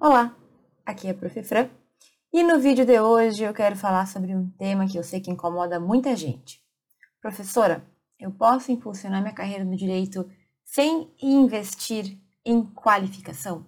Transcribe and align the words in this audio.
Olá, 0.00 0.32
aqui 0.86 1.08
é 1.08 1.10
a 1.10 1.14
Prof. 1.14 1.42
Fran 1.42 1.68
e 2.32 2.44
no 2.44 2.60
vídeo 2.60 2.86
de 2.86 3.00
hoje 3.00 3.42
eu 3.42 3.52
quero 3.52 3.74
falar 3.74 4.06
sobre 4.06 4.32
um 4.32 4.48
tema 4.50 4.86
que 4.86 4.96
eu 4.96 5.02
sei 5.02 5.20
que 5.20 5.28
incomoda 5.28 5.80
muita 5.80 6.14
gente. 6.14 6.62
Professora, 7.20 7.84
eu 8.16 8.30
posso 8.30 8.70
impulsionar 8.70 9.20
minha 9.20 9.34
carreira 9.34 9.64
no 9.64 9.74
direito 9.74 10.24
sem 10.64 11.12
investir 11.20 12.16
em 12.46 12.64
qualificação? 12.64 13.66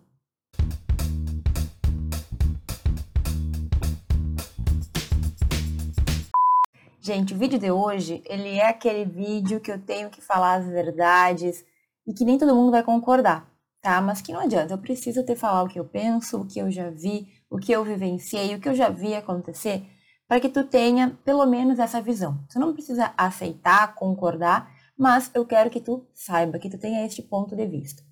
Gente, 7.01 7.35
o 7.35 7.37
vídeo 7.37 7.59
de 7.59 7.73
hoje, 7.73 8.23
ele 8.25 8.51
é 8.51 8.69
aquele 8.69 9.05
vídeo 9.05 9.59
que 9.59 9.73
eu 9.73 9.81
tenho 9.81 10.09
que 10.09 10.21
falar 10.21 10.61
as 10.61 10.67
verdades 10.69 11.67
e 12.07 12.15
que 12.15 12.25
nem 12.25 12.39
todo 12.39 12.55
mundo 12.55 12.71
vai 12.71 12.85
concordar 12.85 13.51
tá? 13.81 14.01
Mas 14.01 14.21
que 14.21 14.33
não 14.33 14.41
adianta, 14.41 14.75
eu 14.75 14.79
preciso 14.79 15.25
ter 15.25 15.37
falar 15.37 15.63
o 15.63 15.69
que 15.69 15.79
eu 15.79 15.85
penso, 15.85 16.41
o 16.41 16.47
que 16.47 16.59
eu 16.59 16.71
já 16.71 16.91
vi, 16.91 17.29
o 17.49 17.59
que 17.59 17.73
eu 17.73 17.85
vivenciei, 17.85 18.55
o 18.55 18.61
que 18.61 18.69
eu 18.69 18.75
já 18.75 18.89
vi 18.89 19.15
acontecer, 19.15 19.85
para 20.29 20.41
que 20.41 20.49
tu 20.49 20.65
tenha 20.65 21.19
pelo 21.25 21.45
menos 21.47 21.79
essa 21.79 22.01
visão. 22.01 22.45
Você 22.49 22.59
não 22.59 22.73
precisa 22.73 23.13
aceitar, 23.17 23.95
concordar, 23.95 24.71
mas 24.97 25.31
eu 25.35 25.45
quero 25.47 25.71
que 25.71 25.81
tu 25.81 26.07
saiba, 26.15 26.59
que 26.59 26.71
tu 26.71 26.79
tenha 26.79 27.05
este 27.05 27.23
ponto 27.23 27.57
de 27.57 27.67
vista. 27.67 28.03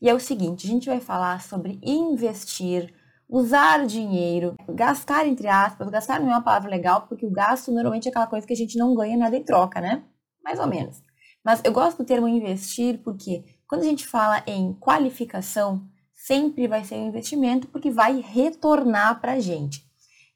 E 0.00 0.08
é 0.08 0.14
o 0.14 0.20
seguinte, 0.20 0.66
a 0.66 0.70
gente 0.70 0.88
vai 0.88 1.00
falar 1.00 1.40
sobre 1.40 1.78
investir, 1.82 2.92
usar 3.28 3.86
dinheiro, 3.86 4.54
gastar 4.68 5.26
entre 5.26 5.46
aspas, 5.46 5.88
gastar 5.88 6.20
não 6.20 6.28
é 6.28 6.32
uma 6.32 6.42
palavra 6.42 6.68
legal, 6.68 7.06
porque 7.06 7.24
o 7.24 7.30
gasto 7.30 7.70
normalmente 7.70 8.06
é 8.06 8.10
aquela 8.10 8.26
coisa 8.26 8.46
que 8.46 8.52
a 8.52 8.56
gente 8.56 8.76
não 8.76 8.94
ganha 8.94 9.16
nada 9.16 9.36
em 9.36 9.44
troca, 9.44 9.80
né? 9.80 10.04
Mais 10.44 10.58
ou 10.58 10.66
menos. 10.66 11.02
Mas 11.44 11.60
eu 11.64 11.72
gosto 11.72 11.98
do 11.98 12.04
termo 12.04 12.28
investir 12.28 13.00
porque 13.02 13.44
quando 13.72 13.84
a 13.84 13.86
gente 13.86 14.06
fala 14.06 14.42
em 14.46 14.74
qualificação, 14.74 15.88
sempre 16.12 16.68
vai 16.68 16.84
ser 16.84 16.96
um 16.96 17.06
investimento 17.06 17.66
porque 17.68 17.90
vai 17.90 18.20
retornar 18.20 19.18
para 19.18 19.32
a 19.32 19.40
gente. 19.40 19.82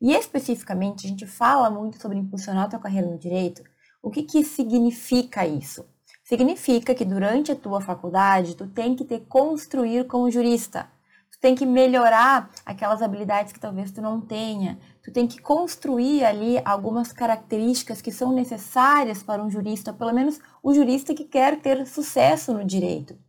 E 0.00 0.14
especificamente, 0.14 1.06
a 1.06 1.10
gente 1.10 1.26
fala 1.26 1.68
muito 1.68 2.00
sobre 2.00 2.16
impulsionar 2.16 2.64
a 2.64 2.68
tua 2.68 2.78
carreira 2.78 3.06
no 3.06 3.18
direito. 3.18 3.62
O 4.02 4.10
que, 4.10 4.22
que 4.22 4.42
significa 4.42 5.46
isso? 5.46 5.84
Significa 6.24 6.94
que 6.94 7.04
durante 7.04 7.52
a 7.52 7.54
tua 7.54 7.78
faculdade, 7.78 8.56
tu 8.56 8.68
tem 8.68 8.96
que 8.96 9.04
te 9.04 9.18
construir 9.18 10.06
como 10.06 10.30
jurista. 10.30 10.88
Tu 11.30 11.38
tem 11.38 11.54
que 11.54 11.66
melhorar 11.66 12.50
aquelas 12.64 13.02
habilidades 13.02 13.52
que 13.52 13.60
talvez 13.60 13.90
tu 13.90 14.00
não 14.00 14.18
tenha. 14.18 14.78
Tu 15.04 15.12
tem 15.12 15.26
que 15.26 15.42
construir 15.42 16.24
ali 16.24 16.58
algumas 16.64 17.12
características 17.12 18.00
que 18.00 18.10
são 18.10 18.32
necessárias 18.32 19.22
para 19.22 19.44
um 19.44 19.50
jurista, 19.50 19.92
pelo 19.92 20.14
menos 20.14 20.40
o 20.62 20.72
jurista 20.72 21.12
que 21.12 21.24
quer 21.24 21.60
ter 21.60 21.86
sucesso 21.86 22.54
no 22.54 22.64
direito. 22.64 23.25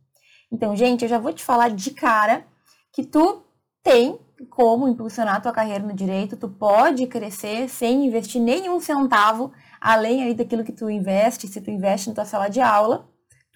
Então, 0.50 0.74
gente, 0.74 1.02
eu 1.02 1.08
já 1.08 1.18
vou 1.18 1.32
te 1.32 1.44
falar 1.44 1.70
de 1.70 1.90
cara 1.90 2.46
que 2.92 3.04
tu 3.04 3.42
tem 3.82 4.18
como 4.50 4.88
impulsionar 4.88 5.42
tua 5.42 5.52
carreira 5.52 5.84
no 5.84 5.92
direito, 5.92 6.36
tu 6.36 6.48
pode 6.48 7.06
crescer 7.06 7.68
sem 7.68 8.06
investir 8.06 8.40
nenhum 8.40 8.80
centavo 8.80 9.52
além 9.80 10.22
aí 10.22 10.34
daquilo 10.34 10.64
que 10.64 10.72
tu 10.72 10.88
investe, 10.90 11.48
se 11.48 11.60
tu 11.60 11.70
investe 11.70 12.08
na 12.08 12.14
tua 12.14 12.24
sala 12.24 12.48
de 12.48 12.60
aula, 12.60 13.08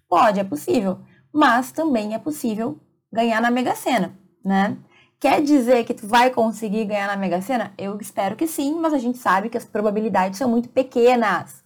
pode, 0.09 0.41
é 0.41 0.45
possível, 0.45 1.01
mas 1.33 1.73
também 1.73 2.15
é 2.15 2.19
possível 2.19 2.81
ganhar 3.13 3.41
na 3.41 3.51
Mega 3.51 3.75
Sena, 3.75 4.19
né? 4.45 4.77
Quer 5.21 5.41
dizer 5.41 5.85
que 5.85 5.95
tu 5.95 6.07
vai 6.07 6.31
conseguir 6.31 6.85
ganhar 6.85 7.07
na 7.07 7.17
Mega 7.17 7.41
Sena? 7.41 7.73
Eu 7.79 7.97
espero 8.01 8.35
que 8.35 8.47
sim, 8.47 8.75
mas 8.75 8.93
a 8.93 8.99
gente 8.99 9.19
sabe 9.19 9.49
que 9.49 9.57
as 9.57 9.65
probabilidades 9.65 10.39
são 10.39 10.49
muito 10.49 10.69
pequenas. 10.69 11.63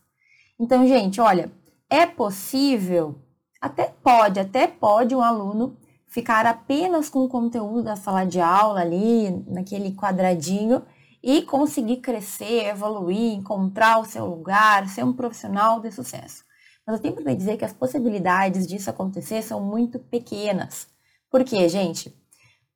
Então, 0.60 0.86
gente, 0.86 1.20
olha, 1.20 1.50
é 1.88 2.04
possível 2.04 3.14
até 3.61 3.89
pode, 4.03 4.41
até 4.41 4.67
pode 4.67 5.15
um 5.15 5.23
aluno 5.23 5.77
ficar 6.07 6.47
apenas 6.47 7.09
com 7.09 7.21
o 7.21 7.29
conteúdo 7.29 7.83
da 7.83 7.97
sala 7.97 8.25
de 8.25 8.41
aula 8.41 8.81
ali, 8.81 9.31
naquele 9.47 9.93
quadradinho, 9.95 10.83
e 11.23 11.43
conseguir 11.43 11.97
crescer, 11.97 12.67
evoluir, 12.67 13.34
encontrar 13.34 13.99
o 13.99 14.05
seu 14.05 14.25
lugar, 14.27 14.89
ser 14.89 15.05
um 15.05 15.12
profissional 15.12 15.81
de 15.81 15.91
sucesso. 15.91 16.45
Mas 16.87 16.97
eu 16.97 17.03
tenho 17.03 17.16
que 17.16 17.34
dizer 17.34 17.56
que 17.56 17.65
as 17.65 17.72
possibilidades 17.72 18.66
disso 18.66 18.89
acontecer 18.89 19.43
são 19.43 19.61
muito 19.61 19.99
pequenas. 19.99 20.87
Por 21.28 21.43
quê, 21.43 21.69
gente? 21.69 22.16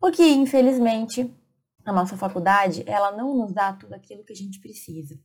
Porque, 0.00 0.26
infelizmente, 0.26 1.32
a 1.84 1.92
nossa 1.92 2.16
faculdade, 2.16 2.82
ela 2.86 3.12
não 3.12 3.36
nos 3.36 3.52
dá 3.52 3.72
tudo 3.72 3.94
aquilo 3.94 4.24
que 4.24 4.32
a 4.32 4.36
gente 4.36 4.60
precisa. 4.60 5.16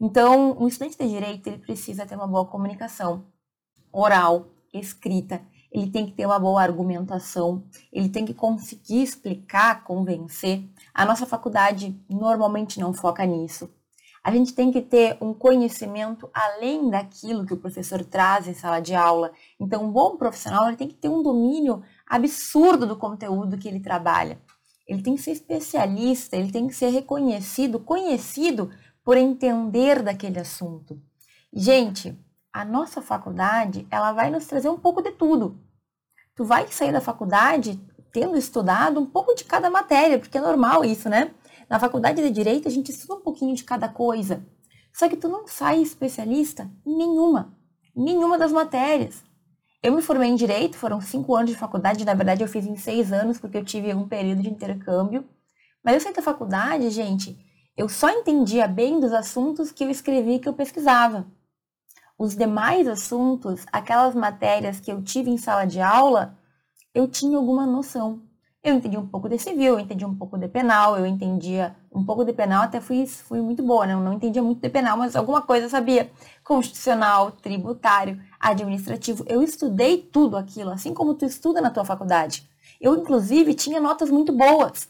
Então, 0.00 0.56
um 0.58 0.66
estudante 0.66 0.96
de 0.96 1.08
direito, 1.08 1.46
ele 1.46 1.58
precisa 1.58 2.06
ter 2.06 2.16
uma 2.16 2.26
boa 2.26 2.46
comunicação 2.46 3.26
oral, 3.92 4.46
escrita, 4.80 5.40
ele 5.70 5.90
tem 5.90 6.06
que 6.06 6.12
ter 6.12 6.26
uma 6.26 6.38
boa 6.38 6.62
argumentação, 6.62 7.64
ele 7.92 8.08
tem 8.08 8.24
que 8.24 8.32
conseguir 8.32 9.02
explicar, 9.02 9.84
convencer. 9.84 10.64
A 10.94 11.04
nossa 11.04 11.26
faculdade 11.26 11.94
normalmente 12.08 12.80
não 12.80 12.94
foca 12.94 13.24
nisso. 13.26 13.68
A 14.24 14.32
gente 14.32 14.54
tem 14.54 14.72
que 14.72 14.80
ter 14.80 15.16
um 15.20 15.32
conhecimento 15.32 16.28
além 16.34 16.90
daquilo 16.90 17.46
que 17.46 17.54
o 17.54 17.58
professor 17.58 18.04
traz 18.04 18.48
em 18.48 18.54
sala 18.54 18.80
de 18.80 18.92
aula. 18.92 19.30
Então, 19.60 19.84
um 19.84 19.92
bom 19.92 20.16
profissional 20.16 20.66
ele 20.66 20.76
tem 20.76 20.88
que 20.88 20.96
ter 20.96 21.08
um 21.08 21.22
domínio 21.22 21.82
absurdo 22.08 22.86
do 22.86 22.96
conteúdo 22.96 23.56
que 23.56 23.68
ele 23.68 23.78
trabalha. 23.78 24.40
Ele 24.84 25.02
tem 25.02 25.14
que 25.14 25.22
ser 25.22 25.30
especialista, 25.30 26.36
ele 26.36 26.50
tem 26.50 26.66
que 26.66 26.74
ser 26.74 26.88
reconhecido, 26.88 27.78
conhecido 27.78 28.70
por 29.04 29.16
entender 29.16 30.02
daquele 30.02 30.40
assunto. 30.40 31.00
Gente, 31.52 32.18
a 32.56 32.64
nossa 32.64 33.02
faculdade, 33.02 33.86
ela 33.90 34.12
vai 34.12 34.30
nos 34.30 34.46
trazer 34.46 34.70
um 34.70 34.78
pouco 34.78 35.02
de 35.02 35.10
tudo. 35.10 35.60
Tu 36.34 36.42
vai 36.42 36.66
sair 36.68 36.90
da 36.90 37.02
faculdade 37.02 37.78
tendo 38.10 38.34
estudado 38.34 38.98
um 38.98 39.04
pouco 39.04 39.34
de 39.34 39.44
cada 39.44 39.68
matéria, 39.68 40.18
porque 40.18 40.38
é 40.38 40.40
normal 40.40 40.82
isso, 40.82 41.06
né? 41.06 41.34
Na 41.68 41.78
faculdade 41.78 42.22
de 42.22 42.30
Direito 42.30 42.66
a 42.66 42.70
gente 42.70 42.90
estuda 42.90 43.16
um 43.16 43.20
pouquinho 43.20 43.54
de 43.54 43.62
cada 43.62 43.90
coisa. 43.90 44.42
Só 44.90 45.06
que 45.06 45.18
tu 45.18 45.28
não 45.28 45.46
sai 45.46 45.82
especialista 45.82 46.70
em 46.86 46.96
nenhuma, 46.96 47.54
nenhuma 47.94 48.38
das 48.38 48.52
matérias. 48.52 49.22
Eu 49.82 49.92
me 49.92 50.00
formei 50.00 50.30
em 50.30 50.34
Direito, 50.34 50.78
foram 50.78 50.98
cinco 50.98 51.36
anos 51.36 51.50
de 51.50 51.58
faculdade, 51.58 52.06
na 52.06 52.14
verdade 52.14 52.42
eu 52.42 52.48
fiz 52.48 52.64
em 52.64 52.76
seis 52.76 53.12
anos, 53.12 53.38
porque 53.38 53.58
eu 53.58 53.64
tive 53.66 53.92
um 53.92 54.08
período 54.08 54.40
de 54.40 54.48
intercâmbio. 54.48 55.28
Mas 55.84 55.96
eu 55.96 56.00
saí 56.00 56.14
da 56.14 56.22
faculdade, 56.22 56.88
gente, 56.88 57.38
eu 57.76 57.86
só 57.86 58.08
entendia 58.08 58.66
bem 58.66 58.98
dos 58.98 59.12
assuntos 59.12 59.70
que 59.70 59.84
eu 59.84 59.90
escrevi, 59.90 60.38
que 60.38 60.48
eu 60.48 60.54
pesquisava. 60.54 61.26
Os 62.18 62.34
demais 62.34 62.88
assuntos, 62.88 63.66
aquelas 63.70 64.14
matérias 64.14 64.80
que 64.80 64.90
eu 64.90 65.02
tive 65.02 65.30
em 65.30 65.36
sala 65.36 65.66
de 65.66 65.80
aula, 65.80 66.38
eu 66.94 67.06
tinha 67.06 67.36
alguma 67.36 67.66
noção. 67.66 68.22
Eu 68.64 68.74
entendi 68.74 68.96
um 68.96 69.06
pouco 69.06 69.28
de 69.28 69.38
civil, 69.38 69.74
eu 69.74 69.78
entendi 69.78 70.04
um 70.04 70.16
pouco 70.16 70.36
de 70.38 70.48
penal, 70.48 70.96
eu 70.96 71.06
entendia 71.06 71.76
um 71.94 72.04
pouco 72.04 72.24
de 72.24 72.32
penal, 72.32 72.62
até 72.62 72.80
fui, 72.80 73.06
fui 73.06 73.40
muito 73.40 73.62
boa, 73.62 73.86
né? 73.86 73.92
Eu 73.92 74.00
não 74.00 74.14
entendia 74.14 74.42
muito 74.42 74.60
de 74.60 74.68
penal, 74.68 74.96
mas 74.96 75.14
alguma 75.14 75.42
coisa 75.42 75.66
eu 75.66 75.70
sabia. 75.70 76.10
Constitucional, 76.42 77.32
tributário, 77.32 78.20
administrativo. 78.40 79.24
Eu 79.28 79.42
estudei 79.42 79.98
tudo 79.98 80.36
aquilo, 80.36 80.70
assim 80.70 80.92
como 80.94 81.14
tu 81.14 81.24
estuda 81.24 81.60
na 81.60 81.70
tua 81.70 81.84
faculdade. 81.84 82.48
Eu, 82.80 82.96
inclusive, 82.96 83.54
tinha 83.54 83.80
notas 83.80 84.10
muito 84.10 84.32
boas. 84.32 84.88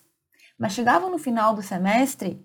Mas 0.58 0.72
chegava 0.72 1.10
no 1.10 1.18
final 1.18 1.54
do 1.54 1.60
semestre, 1.60 2.42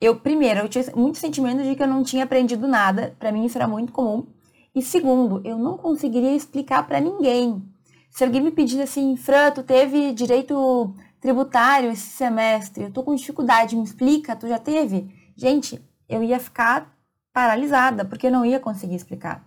eu, 0.00 0.16
primeiro, 0.16 0.60
eu 0.60 0.68
tinha 0.68 0.84
muito 0.96 1.18
sentimento 1.18 1.62
de 1.62 1.74
que 1.74 1.82
eu 1.82 1.86
não 1.86 2.02
tinha 2.02 2.24
aprendido 2.24 2.66
nada, 2.66 3.14
para 3.18 3.30
mim 3.30 3.44
isso 3.44 3.58
era 3.58 3.68
muito 3.68 3.92
comum. 3.92 4.26
E 4.74 4.80
segundo, 4.80 5.42
eu 5.44 5.58
não 5.58 5.76
conseguiria 5.76 6.34
explicar 6.34 6.86
para 6.86 7.00
ninguém. 7.00 7.62
Se 8.10 8.24
alguém 8.24 8.40
me 8.40 8.50
pedisse 8.50 8.80
assim, 8.80 9.16
Fran, 9.16 9.50
tu 9.50 9.62
teve 9.62 10.12
direito 10.12 10.94
tributário 11.20 11.90
esse 11.90 12.08
semestre, 12.08 12.84
eu 12.84 12.92
tô 12.92 13.02
com 13.02 13.14
dificuldade, 13.14 13.76
me 13.76 13.84
explica, 13.84 14.34
tu 14.34 14.48
já 14.48 14.58
teve? 14.58 15.12
Gente, 15.36 15.80
eu 16.08 16.22
ia 16.22 16.40
ficar 16.40 16.96
paralisada, 17.32 18.04
porque 18.04 18.28
eu 18.28 18.32
não 18.32 18.44
ia 18.44 18.58
conseguir 18.58 18.96
explicar. 18.96 19.44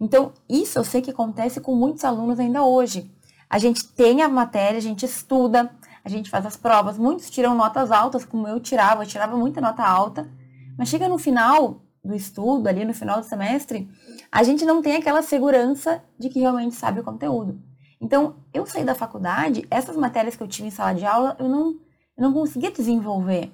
Então, 0.00 0.32
isso 0.48 0.78
eu 0.78 0.84
sei 0.84 1.00
que 1.00 1.10
acontece 1.10 1.60
com 1.60 1.74
muitos 1.74 2.04
alunos 2.04 2.38
ainda 2.38 2.62
hoje. 2.62 3.10
A 3.48 3.58
gente 3.58 3.86
tem 3.88 4.22
a 4.22 4.28
matéria, 4.28 4.78
a 4.78 4.82
gente 4.82 5.06
estuda, 5.06 5.70
a 6.06 6.08
gente 6.08 6.30
faz 6.30 6.46
as 6.46 6.56
provas, 6.56 6.96
muitos 6.96 7.28
tiram 7.28 7.52
notas 7.56 7.90
altas, 7.90 8.24
como 8.24 8.46
eu 8.46 8.60
tirava, 8.60 9.02
eu 9.02 9.08
tirava 9.08 9.36
muita 9.36 9.60
nota 9.60 9.82
alta, 9.82 10.30
mas 10.78 10.88
chega 10.88 11.08
no 11.08 11.18
final 11.18 11.82
do 12.04 12.14
estudo, 12.14 12.68
ali 12.68 12.84
no 12.84 12.94
final 12.94 13.18
do 13.18 13.26
semestre, 13.26 13.90
a 14.30 14.44
gente 14.44 14.64
não 14.64 14.80
tem 14.80 14.94
aquela 14.94 15.20
segurança 15.20 16.00
de 16.16 16.28
que 16.28 16.38
realmente 16.38 16.76
sabe 16.76 17.00
o 17.00 17.02
conteúdo. 17.02 17.60
Então, 18.00 18.36
eu 18.54 18.64
saí 18.66 18.84
da 18.84 18.94
faculdade, 18.94 19.66
essas 19.68 19.96
matérias 19.96 20.36
que 20.36 20.44
eu 20.44 20.46
tive 20.46 20.68
em 20.68 20.70
sala 20.70 20.94
de 20.94 21.04
aula, 21.04 21.34
eu 21.40 21.48
não, 21.48 21.70
eu 22.16 22.22
não 22.22 22.32
conseguia 22.32 22.70
desenvolver. 22.70 23.50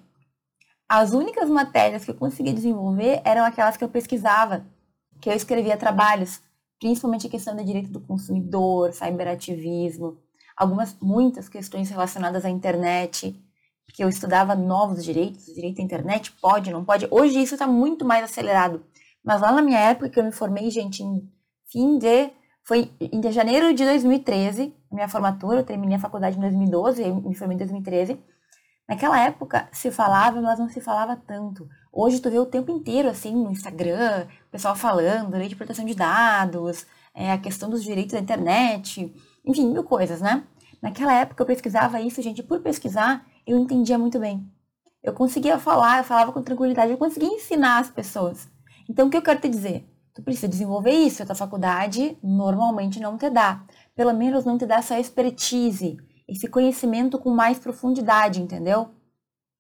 As 0.87 1.14
únicas 1.14 1.48
matérias 1.48 2.05
que 2.05 2.10
eu 2.10 2.14
conseguia 2.14 2.52
desenvolver 2.52 3.22
eram 3.25 3.46
aquelas 3.46 3.78
que 3.78 3.84
eu 3.84 3.88
pesquisava, 3.88 4.66
que 5.22 5.31
eu 5.31 5.32
escrevia 5.32 5.78
trabalhos, 5.78 6.43
principalmente 6.78 7.26
a 7.26 7.31
questão 7.31 7.56
de 7.56 7.64
direito 7.64 7.88
do 7.88 8.00
consumidor, 8.00 8.93
cyberativismo, 8.93 10.19
algumas, 10.56 10.96
muitas 11.00 11.49
questões 11.49 11.90
relacionadas 11.90 12.44
à 12.44 12.50
internet, 12.50 13.40
porque 13.84 14.02
eu 14.02 14.08
estudava 14.08 14.54
novos 14.54 15.04
direitos, 15.04 15.46
direito 15.46 15.81
à 15.81 15.84
internet, 15.84 16.32
pode, 16.40 16.70
não 16.70 16.84
pode. 16.84 17.06
Hoje 17.10 17.43
isso 17.43 17.54
está 17.54 17.66
muito 17.66 18.04
mais 18.04 18.25
acelerado. 18.25 18.84
Mas 19.25 19.40
lá 19.40 19.52
na 19.52 19.62
minha 19.62 19.78
época 19.78 20.08
que 20.08 20.19
eu 20.19 20.25
me 20.25 20.32
formei, 20.32 20.70
gente, 20.70 21.02
em 21.02 21.28
fim 21.70 21.99
de. 21.99 22.31
Foi 22.64 22.93
em 23.00 23.32
janeiro 23.32 23.75
de 23.75 23.84
2013, 23.84 24.72
minha 24.90 25.08
formatura, 25.08 25.60
eu 25.60 25.64
terminei 25.64 25.96
a 25.96 26.00
faculdade 26.00 26.37
em 26.37 26.40
2012, 26.40 27.02
eu 27.02 27.16
me 27.16 27.34
formei 27.34 27.56
em 27.56 27.58
2013. 27.58 28.19
Naquela 28.88 29.19
época 29.20 29.69
se 29.72 29.90
falava, 29.90 30.40
mas 30.40 30.58
não 30.58 30.69
se 30.69 30.81
falava 30.81 31.16
tanto. 31.16 31.69
Hoje 31.93 32.20
tu 32.20 32.31
vê 32.31 32.38
o 32.38 32.46
tempo 32.46 32.70
inteiro, 32.70 33.08
assim, 33.08 33.34
no 33.34 33.50
Instagram, 33.50 34.26
o 34.48 34.50
pessoal 34.50 34.76
falando, 34.76 35.37
lei 35.37 35.48
de 35.48 35.56
proteção 35.56 35.84
de 35.84 35.94
dados, 35.94 36.87
é, 37.14 37.32
a 37.32 37.38
questão 37.38 37.69
dos 37.69 37.82
direitos 37.82 38.12
da 38.12 38.20
internet, 38.20 39.12
enfim, 39.44 39.71
mil 39.71 39.85
coisas, 39.85 40.21
né? 40.21 40.44
Naquela 40.81 41.15
época 41.15 41.43
eu 41.43 41.47
pesquisava 41.47 42.00
isso, 42.00 42.21
gente, 42.23 42.43
por 42.43 42.61
pesquisar, 42.61 43.27
eu 43.47 43.59
entendia 43.59 43.99
muito 43.99 44.19
bem. 44.19 44.50
Eu 45.03 45.12
conseguia 45.12 45.59
falar, 45.59 45.99
eu 45.99 46.05
falava 46.05 46.33
com 46.33 46.43
tranquilidade, 46.43 46.93
eu 46.93 46.99
conseguia 46.99 47.29
ensinar 47.29 47.79
as 47.79 47.91
pessoas. 47.91 48.49
Então, 48.89 49.06
o 49.06 49.11
que 49.11 49.17
eu 49.17 49.23
quero 49.23 49.41
te 49.41 49.49
dizer? 49.49 49.89
Tu 50.15 50.23
precisa 50.23 50.49
desenvolver 50.49 50.91
isso, 50.91 51.23
a 51.23 51.27
tua 51.27 51.35
faculdade 51.35 52.19
normalmente 52.23 53.00
não 53.00 53.17
te 53.17 53.31
dá. 53.31 53.65
Pelo 53.94 54.12
menos 54.12 54.44
não 54.44 54.59
te 54.59 54.67
dá 54.67 54.77
essa 54.77 54.99
expertise, 54.99 55.97
esse 56.29 56.47
conhecimento 56.49 57.19
com 57.19 57.31
mais 57.31 57.59
profundidade, 57.59 58.41
entendeu? 58.41 58.91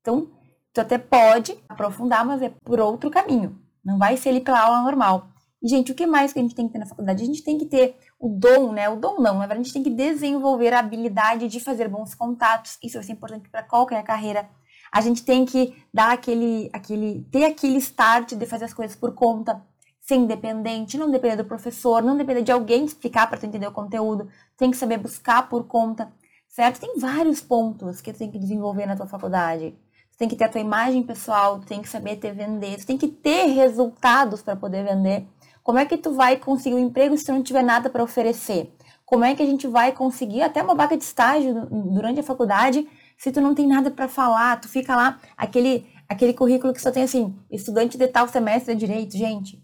Então, 0.00 0.30
tu 0.72 0.80
até 0.80 0.98
pode 0.98 1.56
aprofundar, 1.68 2.24
mas 2.24 2.42
é 2.42 2.50
por 2.50 2.80
outro 2.80 3.10
caminho. 3.10 3.58
Não 3.84 3.98
vai 3.98 4.16
ser 4.16 4.28
ali 4.28 4.40
pela 4.40 4.60
aula 4.60 4.82
normal. 4.82 5.31
E, 5.62 5.68
gente, 5.68 5.92
o 5.92 5.94
que 5.94 6.06
mais 6.06 6.32
que 6.32 6.40
a 6.40 6.42
gente 6.42 6.54
tem 6.54 6.66
que 6.66 6.72
ter 6.72 6.78
na 6.80 6.86
faculdade? 6.86 7.22
A 7.22 7.26
gente 7.26 7.44
tem 7.44 7.56
que 7.56 7.66
ter 7.66 7.96
o 8.18 8.28
dom, 8.28 8.72
né? 8.72 8.88
O 8.88 8.96
dom 8.96 9.20
não, 9.20 9.34
na 9.34 9.46
verdade, 9.46 9.60
a 9.60 9.62
gente 9.62 9.72
tem 9.72 9.82
que 9.82 9.90
desenvolver 9.90 10.72
a 10.72 10.80
habilidade 10.80 11.46
de 11.46 11.60
fazer 11.60 11.88
bons 11.88 12.14
contatos. 12.14 12.78
Isso 12.82 12.94
vai 12.94 13.04
ser 13.04 13.12
importante 13.12 13.48
para 13.48 13.62
qualquer 13.62 14.02
carreira. 14.02 14.48
A 14.90 15.00
gente 15.00 15.24
tem 15.24 15.46
que 15.46 15.74
dar 15.94 16.12
aquele, 16.12 16.68
aquele, 16.72 17.26
ter 17.30 17.44
aquele 17.44 17.78
start 17.78 18.34
de 18.34 18.44
fazer 18.44 18.64
as 18.64 18.74
coisas 18.74 18.96
por 18.96 19.14
conta, 19.14 19.62
ser 20.00 20.16
independente, 20.16 20.98
não 20.98 21.10
depender 21.10 21.36
do 21.36 21.44
professor, 21.44 22.02
não 22.02 22.16
depender 22.16 22.42
de 22.42 22.50
alguém 22.50 22.84
explicar 22.84 23.28
para 23.28 23.38
tu 23.38 23.46
entender 23.46 23.66
o 23.66 23.72
conteúdo. 23.72 24.28
Tem 24.56 24.70
que 24.70 24.76
saber 24.76 24.98
buscar 24.98 25.48
por 25.48 25.64
conta, 25.68 26.12
certo? 26.48 26.80
Tem 26.80 26.98
vários 26.98 27.40
pontos 27.40 28.00
que 28.00 28.12
tu 28.12 28.18
tem 28.18 28.30
que 28.30 28.38
desenvolver 28.38 28.84
na 28.84 28.96
tua 28.96 29.06
faculdade. 29.06 29.78
Tem 30.18 30.28
que 30.28 30.36
ter 30.36 30.44
a 30.44 30.48
tua 30.48 30.60
imagem 30.60 31.02
pessoal, 31.02 31.60
tem 31.60 31.80
que 31.80 31.88
saber 31.88 32.16
ter 32.16 32.32
vender, 32.32 32.84
tem 32.84 32.98
que 32.98 33.08
ter 33.08 33.46
resultados 33.46 34.42
para 34.42 34.56
poder 34.56 34.84
vender. 34.84 35.26
Como 35.62 35.78
é 35.78 35.86
que 35.86 35.96
tu 35.96 36.12
vai 36.12 36.36
conseguir 36.36 36.74
um 36.74 36.78
emprego 36.78 37.16
se 37.16 37.24
tu 37.24 37.32
não 37.32 37.42
tiver 37.42 37.62
nada 37.62 37.88
para 37.88 38.02
oferecer? 38.02 38.74
Como 39.04 39.24
é 39.24 39.34
que 39.34 39.42
a 39.42 39.46
gente 39.46 39.66
vai 39.68 39.92
conseguir 39.92 40.42
até 40.42 40.62
uma 40.62 40.74
vaga 40.74 40.96
de 40.96 41.04
estágio 41.04 41.66
durante 41.70 42.18
a 42.18 42.22
faculdade 42.22 42.88
se 43.16 43.30
tu 43.30 43.40
não 43.40 43.54
tem 43.54 43.68
nada 43.68 43.90
para 43.90 44.08
falar? 44.08 44.60
Tu 44.60 44.68
fica 44.68 44.96
lá, 44.96 45.20
aquele, 45.36 45.86
aquele 46.08 46.32
currículo 46.32 46.72
que 46.72 46.80
só 46.80 46.90
tem 46.90 47.04
assim, 47.04 47.38
estudante 47.50 47.96
de 47.96 48.08
tal 48.08 48.26
semestre 48.26 48.74
de 48.74 48.86
direito. 48.86 49.16
Gente, 49.16 49.62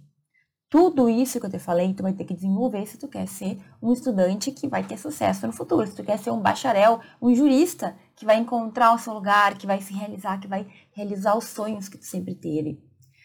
tudo 0.70 1.08
isso 1.08 1.40
que 1.40 1.46
eu 1.46 1.50
te 1.50 1.58
falei, 1.58 1.94
tu 1.94 2.02
vai 2.02 2.12
ter 2.12 2.24
que 2.24 2.34
desenvolver 2.34 2.86
se 2.86 2.98
tu 2.98 3.08
quer 3.08 3.26
ser 3.26 3.58
um 3.82 3.92
estudante 3.92 4.52
que 4.52 4.68
vai 4.68 4.84
ter 4.84 4.98
sucesso 4.98 5.46
no 5.46 5.52
futuro. 5.52 5.86
Se 5.86 5.96
tu 5.96 6.04
quer 6.04 6.18
ser 6.18 6.30
um 6.30 6.40
bacharel, 6.40 7.00
um 7.20 7.34
jurista 7.34 7.96
que 8.14 8.26
vai 8.26 8.36
encontrar 8.36 8.94
o 8.94 8.98
seu 8.98 9.14
lugar, 9.14 9.56
que 9.56 9.66
vai 9.66 9.80
se 9.80 9.94
realizar, 9.94 10.38
que 10.38 10.46
vai 10.46 10.66
realizar 10.92 11.36
os 11.36 11.44
sonhos 11.44 11.88
que 11.88 11.98
tu 11.98 12.04
sempre 12.04 12.34
teve. 12.34 12.80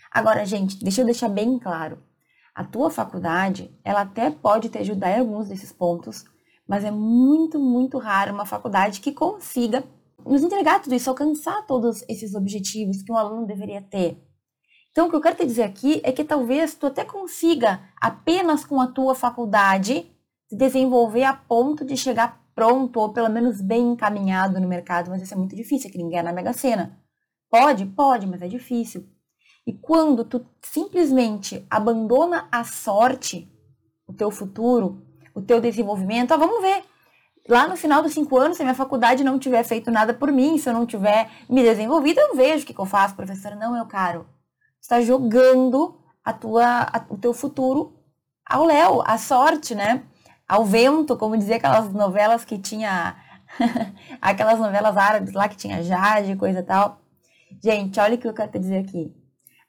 Agora, 0.09 0.45
gente, 0.45 0.81
deixa 0.81 1.01
eu 1.01 1.05
deixar 1.05 1.27
bem 1.27 1.59
claro. 1.59 2.01
A 2.55 2.63
tua 2.63 2.91
faculdade, 2.91 3.75
ela 3.83 4.01
até 4.01 4.29
pode 4.29 4.69
te 4.69 4.77
ajudar 4.77 5.17
em 5.17 5.21
alguns 5.21 5.47
desses 5.47 5.71
pontos, 5.71 6.23
mas 6.67 6.83
é 6.83 6.91
muito, 6.91 7.59
muito 7.59 7.97
raro 7.97 8.33
uma 8.33 8.45
faculdade 8.45 9.00
que 9.00 9.11
consiga 9.11 9.83
nos 10.25 10.44
entregar 10.44 10.81
tudo 10.81 10.95
isso, 10.95 11.09
alcançar 11.09 11.65
todos 11.65 12.03
esses 12.07 12.35
objetivos 12.35 13.01
que 13.01 13.11
um 13.11 13.17
aluno 13.17 13.45
deveria 13.45 13.81
ter. 13.81 14.21
Então, 14.91 15.07
o 15.07 15.09
que 15.09 15.15
eu 15.15 15.21
quero 15.21 15.35
te 15.35 15.45
dizer 15.45 15.63
aqui 15.63 16.00
é 16.03 16.11
que 16.11 16.23
talvez 16.23 16.75
tu 16.75 16.85
até 16.85 17.03
consiga, 17.03 17.81
apenas 18.00 18.63
com 18.63 18.79
a 18.79 18.88
tua 18.88 19.15
faculdade, 19.15 20.06
se 20.47 20.56
desenvolver 20.56 21.23
a 21.23 21.33
ponto 21.33 21.83
de 21.83 21.97
chegar 21.97 22.44
pronto, 22.53 22.99
ou 22.99 23.11
pelo 23.11 23.29
menos 23.29 23.59
bem 23.59 23.94
encaminhado 23.94 24.61
no 24.61 24.67
mercado, 24.67 25.09
mas 25.09 25.23
isso 25.23 25.33
é 25.33 25.38
muito 25.38 25.56
difícil, 25.56 25.89
é 25.89 25.91
que 25.91 25.97
ninguém 25.97 26.19
é 26.19 26.23
na 26.23 26.31
Mega 26.31 26.53
Sena. 26.53 26.99
Pode? 27.49 27.85
Pode, 27.88 28.27
mas 28.27 28.44
é 28.44 28.47
difícil. 28.47 29.09
E 29.65 29.71
quando 29.71 30.25
tu 30.25 30.45
simplesmente 30.62 31.65
abandona 31.69 32.48
a 32.51 32.63
sorte, 32.65 33.50
o 34.06 34.13
teu 34.13 34.30
futuro, 34.30 35.01
o 35.33 35.42
teu 35.42 35.62
desenvolvimento, 35.62 36.33
ah, 36.33 36.38
vamos 36.38 36.62
ver. 36.62 36.83
Lá 37.48 37.68
no 37.68 37.75
final 37.75 38.01
dos 38.01 38.13
cinco 38.13 38.38
anos, 38.38 38.57
se 38.57 38.63
a 38.63 38.65
minha 38.65 38.75
faculdade 38.75 39.24
não 39.24 39.39
tiver 39.39 39.63
feito 39.63 39.89
nada 39.89 40.13
por 40.13 40.31
mim, 40.31 40.57
se 40.57 40.69
eu 40.69 40.74
não 40.74 40.86
tiver 40.86 41.30
me 41.50 41.62
desenvolvido, 41.62 42.19
eu 42.19 42.36
vejo 42.36 42.63
o 42.63 42.68
que, 42.68 42.74
que 42.74 42.80
eu 42.80 42.86
faço, 42.86 43.15
professora. 43.15 43.56
Não, 43.56 43.74
meu 43.74 43.86
caro. 43.86 44.27
Está 44.81 45.01
jogando 45.01 45.98
a 46.24 46.33
tua, 46.33 46.83
a, 46.83 47.06
o 47.09 47.18
teu 47.18 47.33
futuro 47.33 47.98
ao 48.45 48.66
léu, 48.66 49.01
à 49.06 49.18
sorte, 49.18 49.74
né? 49.74 50.04
Ao 50.48 50.66
vento, 50.66 51.18
como 51.18 51.38
dizia 51.38 51.56
aquelas 51.56 51.92
novelas 51.94 52.44
que 52.45 52.57
tinha. 52.57 53.16
aquelas 54.21 54.59
novelas 54.59 54.98
árabes 54.98 55.33
lá 55.33 55.48
que 55.48 55.56
tinha 55.56 55.83
Jade, 55.83 56.36
coisa 56.36 56.63
tal. 56.63 57.00
Gente, 57.63 58.00
olha 58.00 58.16
o 58.16 58.18
que 58.18 58.27
eu 58.27 58.33
quero 58.33 58.51
te 58.51 58.59
dizer 58.59 58.80
aqui 58.80 59.22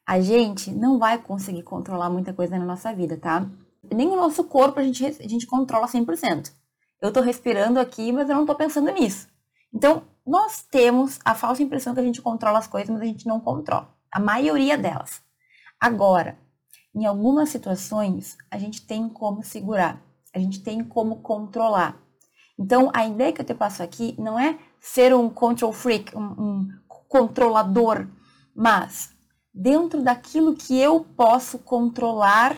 a 0.06 0.20
gente 0.20 0.70
não 0.70 0.98
vai 0.98 1.18
conseguir 1.18 1.62
controlar 1.62 2.10
muita 2.10 2.32
coisa 2.32 2.58
na 2.58 2.64
nossa 2.64 2.94
vida, 2.94 3.16
tá? 3.16 3.48
Nem 3.92 4.08
o 4.08 4.16
nosso 4.16 4.44
corpo 4.44 4.80
a 4.80 4.82
gente, 4.82 5.04
a 5.04 5.28
gente 5.28 5.46
controla 5.46 5.86
100%. 5.86 6.52
Eu 7.00 7.12
tô 7.12 7.20
respirando 7.20 7.78
aqui, 7.78 8.12
mas 8.12 8.28
eu 8.28 8.36
não 8.36 8.46
tô 8.46 8.54
pensando 8.54 8.90
nisso. 8.90 9.28
Então, 9.72 10.04
nós 10.26 10.62
temos 10.62 11.18
a 11.24 11.34
falsa 11.34 11.62
impressão 11.62 11.94
que 11.94 12.00
a 12.00 12.04
gente 12.04 12.22
controla 12.22 12.58
as 12.58 12.66
coisas, 12.66 12.88
mas 12.88 13.02
a 13.02 13.04
gente 13.04 13.26
não 13.26 13.40
controla. 13.40 13.94
A 14.10 14.20
maioria 14.20 14.78
delas. 14.78 15.22
Agora, 15.80 16.38
em 16.94 17.04
algumas 17.04 17.48
situações, 17.48 18.38
a 18.50 18.56
gente 18.56 18.86
tem 18.86 19.08
como 19.08 19.42
segurar. 19.42 20.00
A 20.34 20.38
gente 20.38 20.62
tem 20.62 20.82
como 20.82 21.16
controlar. 21.16 22.00
Então, 22.58 22.90
a 22.94 23.06
ideia 23.06 23.32
que 23.32 23.40
eu 23.40 23.44
te 23.44 23.54
passo 23.54 23.82
aqui 23.82 24.14
não 24.18 24.38
é 24.38 24.58
ser 24.80 25.14
um 25.14 25.28
control 25.28 25.72
freak, 25.72 26.16
um, 26.16 26.22
um 26.22 26.68
controlador, 27.08 28.06
mas 28.54 29.13
dentro 29.54 30.02
daquilo 30.02 30.56
que 30.56 30.76
eu 30.78 31.00
posso 31.16 31.58
controlar, 31.60 32.56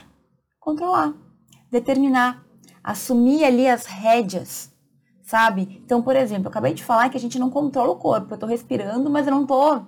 controlar, 0.59 1.13
determinar, 1.71 2.43
assumir 2.83 3.45
ali 3.45 3.69
as 3.69 3.85
rédeas, 3.85 4.73
sabe? 5.23 5.83
Então, 5.85 6.03
por 6.03 6.17
exemplo, 6.17 6.47
eu 6.47 6.51
acabei 6.51 6.73
de 6.73 6.83
falar 6.83 7.11
que 7.11 7.17
a 7.19 7.21
gente 7.21 7.39
não 7.39 7.51
controla 7.51 7.93
o 7.93 7.99
corpo, 7.99 8.33
eu 8.33 8.39
tô 8.39 8.47
respirando, 8.47 9.11
mas 9.11 9.27
eu 9.27 9.35
não 9.35 9.47
tô 9.47 9.87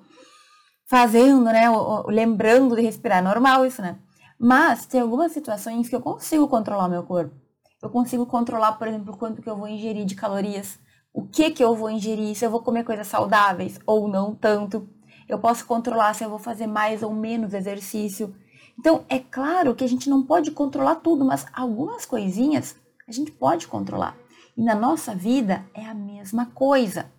fazendo, 0.87 1.45
né, 1.45 1.65
lembrando 2.07 2.77
de 2.77 2.83
respirar, 2.83 3.19
é 3.19 3.23
normal 3.23 3.65
isso, 3.65 3.81
né? 3.81 3.99
Mas 4.39 4.87
tem 4.87 5.01
algumas 5.01 5.33
situações 5.33 5.89
que 5.89 5.97
eu 5.97 6.01
consigo 6.01 6.47
controlar 6.47 6.87
o 6.87 6.91
meu 6.91 7.03
corpo. 7.03 7.35
Eu 7.83 7.91
consigo 7.91 8.27
controlar, 8.27 8.73
por 8.73 8.89
exemplo, 8.89 9.17
quanto 9.17 9.43
que 9.43 9.49
eu 9.49 9.57
vou 9.57 9.69
ingerir 9.69 10.05
de 10.05 10.15
calorias, 10.15 10.79
o 11.13 11.27
que 11.27 11.51
que 11.51 11.63
eu 11.63 11.75
vou 11.75 11.91
ingerir, 11.91 12.35
se 12.37 12.45
eu 12.45 12.51
vou 12.51 12.63
comer 12.63 12.85
coisas 12.85 13.07
saudáveis 13.07 13.81
ou 13.87 14.09
não 14.09 14.35
tanto 14.35 14.89
eu 15.29 15.39
posso 15.39 15.67
controlar 15.67 16.15
se 16.15 16.25
eu 16.25 16.31
vou 16.31 16.39
fazer 16.39 16.67
mais 16.67 17.03
ou 17.03 17.13
menos 17.13 17.53
exercício. 17.53 18.35
Então, 18.79 19.05
é 19.09 19.19
claro 19.19 19.75
que 19.75 19.85
a 19.85 19.89
gente 19.89 20.09
não 20.09 20.23
pode 20.23 20.51
controlar 20.51 20.97
tudo, 20.97 21.25
mas 21.25 21.47
algumas 21.53 22.07
coisinhas 22.07 22.77
a 23.07 23.13
gente 23.13 23.31
pode 23.31 23.67
controlar. 23.67 24.17
E 24.57 24.63
na 24.63 24.75
nossa 24.75 25.15
vida 25.15 25.65
é 25.75 25.85
a 25.85 25.95
mesma 25.95 26.47
coisa. 26.47 27.11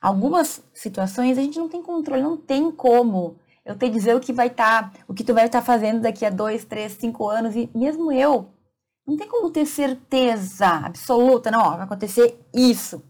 Algumas 0.00 0.62
situações 0.74 1.38
a 1.38 1.42
gente 1.42 1.58
não 1.58 1.68
tem 1.68 1.82
controle, 1.82 2.22
não 2.22 2.36
tem 2.36 2.70
como 2.70 3.38
eu 3.64 3.76
te 3.76 3.88
dizer 3.88 4.14
o 4.14 4.20
que 4.20 4.32
vai 4.32 4.48
estar, 4.48 4.92
tá, 4.92 5.00
o 5.08 5.14
que 5.14 5.24
tu 5.24 5.32
vai 5.32 5.46
estar 5.46 5.60
tá 5.60 5.64
fazendo 5.64 6.02
daqui 6.02 6.26
a 6.26 6.30
dois, 6.30 6.64
três, 6.64 6.92
cinco 6.92 7.28
anos, 7.28 7.56
e 7.56 7.70
mesmo 7.74 8.12
eu, 8.12 8.50
não 9.06 9.16
tem 9.16 9.26
como 9.26 9.50
ter 9.50 9.64
certeza 9.64 10.66
absoluta, 10.66 11.50
não, 11.50 11.60
ó, 11.60 11.70
vai 11.70 11.84
acontecer 11.84 12.38
isso. 12.52 13.02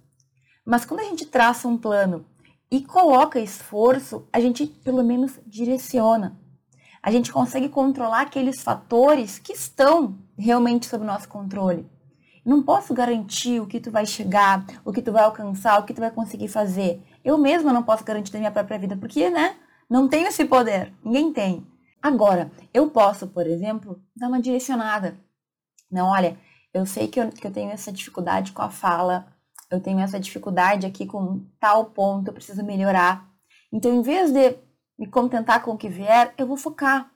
Mas 0.64 0.84
quando 0.84 1.00
a 1.00 1.04
gente 1.04 1.26
traça 1.26 1.66
um 1.66 1.76
plano 1.76 2.24
e 2.70 2.80
coloca 2.82 3.38
esforço, 3.38 4.26
a 4.32 4.40
gente 4.40 4.66
pelo 4.66 5.02
menos 5.04 5.38
direciona. 5.46 6.38
A 7.02 7.10
gente 7.10 7.32
consegue 7.32 7.68
controlar 7.68 8.22
aqueles 8.22 8.62
fatores 8.62 9.38
que 9.38 9.52
estão 9.52 10.18
realmente 10.38 10.86
sob 10.86 11.04
nosso 11.04 11.28
controle. 11.28 11.86
Não 12.44 12.62
posso 12.62 12.92
garantir 12.92 13.60
o 13.60 13.66
que 13.66 13.80
tu 13.80 13.90
vai 13.90 14.06
chegar, 14.06 14.64
o 14.84 14.92
que 14.92 15.02
tu 15.02 15.12
vai 15.12 15.22
alcançar, 15.22 15.78
o 15.78 15.84
que 15.84 15.94
tu 15.94 16.00
vai 16.00 16.10
conseguir 16.10 16.48
fazer. 16.48 17.02
Eu 17.24 17.38
mesma 17.38 17.72
não 17.72 17.82
posso 17.82 18.04
garantir 18.04 18.32
da 18.32 18.38
minha 18.38 18.50
própria 18.50 18.78
vida, 18.78 18.96
porque, 18.96 19.30
né? 19.30 19.56
Não 19.88 20.08
tenho 20.08 20.28
esse 20.28 20.44
poder. 20.44 20.92
Ninguém 21.02 21.32
tem. 21.32 21.66
Agora, 22.02 22.50
eu 22.72 22.90
posso, 22.90 23.26
por 23.28 23.46
exemplo, 23.46 24.02
dar 24.14 24.28
uma 24.28 24.40
direcionada. 24.40 25.16
Não, 25.90 26.08
olha, 26.08 26.38
eu 26.72 26.84
sei 26.84 27.08
que 27.08 27.20
eu, 27.20 27.30
que 27.30 27.46
eu 27.46 27.52
tenho 27.52 27.70
essa 27.70 27.92
dificuldade 27.92 28.52
com 28.52 28.60
a 28.60 28.68
fala, 28.68 29.26
eu 29.74 29.80
tenho 29.80 30.00
essa 30.00 30.18
dificuldade 30.18 30.86
aqui 30.86 31.06
com 31.06 31.44
tal 31.58 31.86
ponto, 31.86 32.28
eu 32.28 32.34
preciso 32.34 32.62
melhorar. 32.64 33.28
Então, 33.72 33.92
em 33.92 34.02
vez 34.02 34.32
de 34.32 34.56
me 34.98 35.06
contentar 35.06 35.62
com 35.62 35.72
o 35.72 35.76
que 35.76 35.88
vier, 35.88 36.32
eu 36.38 36.46
vou 36.46 36.56
focar. 36.56 37.10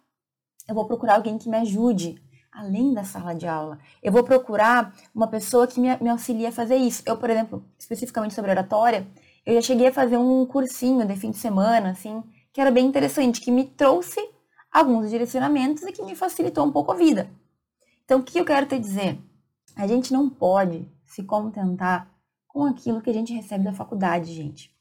Eu 0.68 0.74
vou 0.74 0.84
procurar 0.84 1.14
alguém 1.14 1.38
que 1.38 1.48
me 1.48 1.56
ajude, 1.56 2.20
além 2.52 2.92
da 2.92 3.04
sala 3.04 3.34
de 3.34 3.46
aula. 3.46 3.78
Eu 4.02 4.12
vou 4.12 4.24
procurar 4.24 4.94
uma 5.14 5.28
pessoa 5.28 5.66
que 5.66 5.80
me, 5.80 5.96
me 5.98 6.08
auxilie 6.08 6.46
a 6.46 6.52
fazer 6.52 6.76
isso. 6.76 7.02
Eu, 7.06 7.16
por 7.16 7.30
exemplo, 7.30 7.64
especificamente 7.78 8.34
sobre 8.34 8.50
oratória, 8.50 9.06
eu 9.46 9.54
já 9.54 9.62
cheguei 9.62 9.86
a 9.86 9.92
fazer 9.92 10.18
um 10.18 10.44
cursinho 10.44 11.06
de 11.06 11.16
fim 11.16 11.30
de 11.30 11.38
semana, 11.38 11.90
assim, 11.90 12.22
que 12.52 12.60
era 12.60 12.70
bem 12.70 12.86
interessante, 12.86 13.40
que 13.40 13.50
me 13.50 13.64
trouxe 13.64 14.20
alguns 14.70 15.08
direcionamentos 15.08 15.82
e 15.84 15.92
que 15.92 16.02
me 16.02 16.14
facilitou 16.14 16.66
um 16.66 16.72
pouco 16.72 16.92
a 16.92 16.96
vida. 16.96 17.30
Então, 18.04 18.20
o 18.20 18.22
que 18.22 18.38
eu 18.38 18.44
quero 18.44 18.66
te 18.66 18.78
dizer? 18.78 19.18
A 19.76 19.86
gente 19.86 20.12
não 20.12 20.28
pode 20.28 20.86
se 21.04 21.22
contentar 21.22 22.10
com 22.58 22.64
aquilo 22.64 23.00
que 23.00 23.08
a 23.08 23.12
gente 23.12 23.32
recebe 23.32 23.62
da 23.62 23.72
faculdade, 23.72 24.34
gente. 24.34 24.76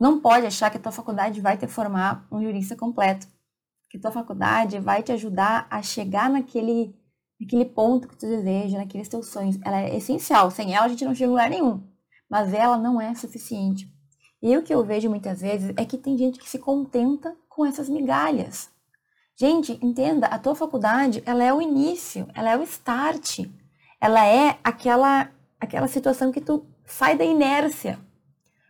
Não 0.00 0.22
pode 0.22 0.46
achar 0.46 0.70
que 0.70 0.78
a 0.78 0.80
tua 0.80 0.90
faculdade 0.90 1.38
vai 1.38 1.54
te 1.54 1.66
formar 1.66 2.26
um 2.32 2.42
jurista 2.42 2.74
completo. 2.74 3.28
Que 3.90 3.98
a 3.98 4.00
tua 4.00 4.10
faculdade 4.10 4.78
vai 4.78 5.02
te 5.02 5.12
ajudar 5.12 5.66
a 5.68 5.82
chegar 5.82 6.30
naquele, 6.30 6.98
naquele 7.38 7.66
ponto 7.66 8.08
que 8.08 8.16
tu 8.16 8.26
deseja, 8.26 8.78
naqueles 8.78 9.06
teus 9.06 9.26
sonhos. 9.26 9.58
Ela 9.62 9.82
é 9.82 9.96
essencial. 9.98 10.50
Sem 10.50 10.74
ela 10.74 10.86
a 10.86 10.88
gente 10.88 11.04
não 11.04 11.14
chega 11.14 11.26
em 11.26 11.28
lugar 11.28 11.50
nenhum. 11.50 11.86
Mas 12.26 12.54
ela 12.54 12.78
não 12.78 12.98
é 12.98 13.14
suficiente. 13.14 13.86
E 14.40 14.56
o 14.56 14.62
que 14.62 14.72
eu 14.72 14.82
vejo 14.82 15.10
muitas 15.10 15.42
vezes 15.42 15.74
é 15.76 15.84
que 15.84 15.98
tem 15.98 16.16
gente 16.16 16.38
que 16.38 16.48
se 16.48 16.58
contenta 16.58 17.36
com 17.50 17.66
essas 17.66 17.90
migalhas. 17.90 18.70
Gente, 19.36 19.78
entenda, 19.82 20.26
a 20.28 20.38
tua 20.38 20.54
faculdade, 20.54 21.22
ela 21.26 21.44
é 21.44 21.52
o 21.52 21.60
início, 21.60 22.26
ela 22.32 22.50
é 22.50 22.56
o 22.56 22.62
start. 22.62 23.40
Ela 24.00 24.26
é 24.26 24.58
aquela 24.64 25.30
aquela 25.60 25.88
situação 25.88 26.30
que 26.30 26.40
tu 26.40 26.64
sai 26.88 27.16
da 27.16 27.24
inércia. 27.24 27.98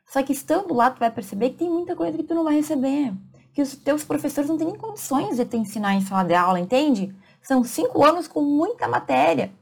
Só 0.06 0.22
que 0.22 0.32
estando 0.32 0.74
lá, 0.74 0.90
tu 0.90 0.98
vai 0.98 1.10
perceber 1.10 1.50
que 1.50 1.58
tem 1.58 1.70
muita 1.70 1.94
coisa 1.94 2.16
que 2.16 2.24
tu 2.24 2.34
não 2.34 2.44
vai 2.44 2.56
receber. 2.56 3.14
Que 3.52 3.62
os 3.62 3.76
teus 3.76 4.04
professores 4.04 4.48
não 4.48 4.58
têm 4.58 4.66
nem 4.66 4.76
condições 4.76 5.36
de 5.36 5.44
te 5.44 5.56
ensinar 5.56 5.94
em 5.94 6.00
sala 6.00 6.24
de 6.24 6.34
aula, 6.34 6.60
entende? 6.60 7.14
São 7.42 7.62
cinco 7.64 8.04
anos 8.04 8.26
com 8.26 8.42
muita 8.42 8.88
matéria, 8.88 9.52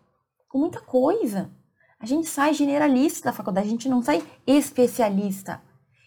com 0.48 0.58
muita 0.58 0.80
coisa. 0.80 1.50
A 1.98 2.06
gente 2.06 2.28
sai 2.28 2.54
generalista 2.54 3.30
da 3.30 3.32
faculdade, 3.32 3.66
a 3.66 3.70
gente 3.70 3.88
não 3.88 4.02
sai 4.02 4.22
especialista. 4.46 5.62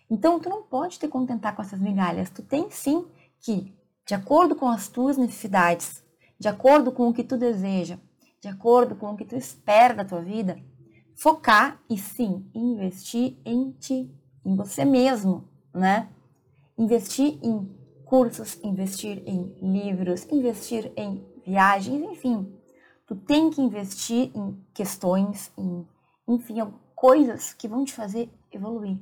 Então, 0.09 0.39
tu 0.39 0.49
não 0.49 0.63
pode 0.63 0.97
te 0.97 1.07
contentar 1.07 1.55
com 1.55 1.61
essas 1.61 1.79
migalhas. 1.79 2.29
Tu 2.29 2.41
tem 2.41 2.69
sim 2.69 3.05
que, 3.39 3.73
de 4.07 4.15
acordo 4.15 4.55
com 4.55 4.67
as 4.67 4.87
tuas 4.87 5.17
necessidades, 5.17 6.03
de 6.39 6.47
acordo 6.47 6.91
com 6.91 7.09
o 7.09 7.13
que 7.13 7.23
tu 7.23 7.37
deseja, 7.37 7.97
de 8.41 8.47
acordo 8.47 8.95
com 8.95 9.11
o 9.11 9.17
que 9.17 9.25
tu 9.25 9.35
espera 9.35 9.93
da 9.93 10.05
tua 10.05 10.21
vida, 10.21 10.57
focar 11.19 11.81
e 11.89 11.97
sim 11.97 12.49
investir 12.55 13.35
em 13.43 13.71
ti, 13.71 14.09
em 14.45 14.55
você 14.55 14.85
mesmo, 14.85 15.43
né? 15.73 16.07
Investir 16.77 17.37
em 17.43 17.69
cursos, 18.05 18.57
investir 18.63 19.21
em 19.25 19.53
livros, 19.61 20.25
investir 20.31 20.93
em 20.95 21.21
viagens, 21.45 22.01
enfim. 22.03 22.49
Tu 23.05 23.15
tem 23.15 23.49
que 23.49 23.61
investir 23.61 24.31
em 24.33 24.57
questões, 24.73 25.51
em, 25.57 25.85
enfim, 26.25 26.55
coisas 26.95 27.53
que 27.53 27.67
vão 27.67 27.83
te 27.83 27.91
fazer 27.91 28.29
evoluir, 28.49 28.97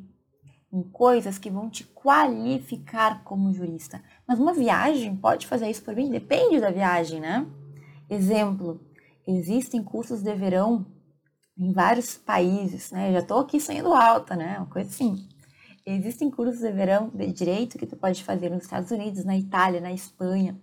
em 0.74 0.82
coisas 0.82 1.38
que 1.38 1.52
vão 1.52 1.70
te 1.70 1.84
qualificar 1.84 3.24
como 3.24 3.54
jurista. 3.54 4.02
Mas 4.28 4.40
uma 4.40 4.56
viagem 4.56 5.16
pode 5.16 5.46
fazer 5.46 5.70
isso 5.70 5.84
por 5.84 5.96
mim? 5.96 6.10
Depende 6.10 6.60
da 6.60 6.72
viagem, 6.72 7.20
né? 7.20 7.46
Exemplo, 8.10 8.82
existem 9.28 9.84
cursos 9.84 10.24
de 10.24 10.34
verão 10.34 10.97
em 11.58 11.72
vários 11.72 12.18
países, 12.18 12.92
né? 12.92 13.10
Eu 13.10 13.14
já 13.14 13.20
estou 13.20 13.40
aqui 13.40 13.60
saindo 13.60 13.94
alta, 13.94 14.36
né? 14.36 14.58
Uma 14.58 14.68
coisa 14.68 14.90
assim. 14.90 15.28
Existem 15.86 16.30
cursos 16.30 16.60
de 16.60 16.72
verão 16.72 17.10
de 17.14 17.32
direito 17.32 17.78
que 17.78 17.88
tu 17.88 17.96
pode 17.96 18.24
fazer 18.24 18.50
nos 18.50 18.64
Estados 18.64 18.92
Unidos, 18.92 19.24
na 19.24 19.38
Itália, 19.38 19.82
na 19.82 19.92
Espanha. 19.92 20.60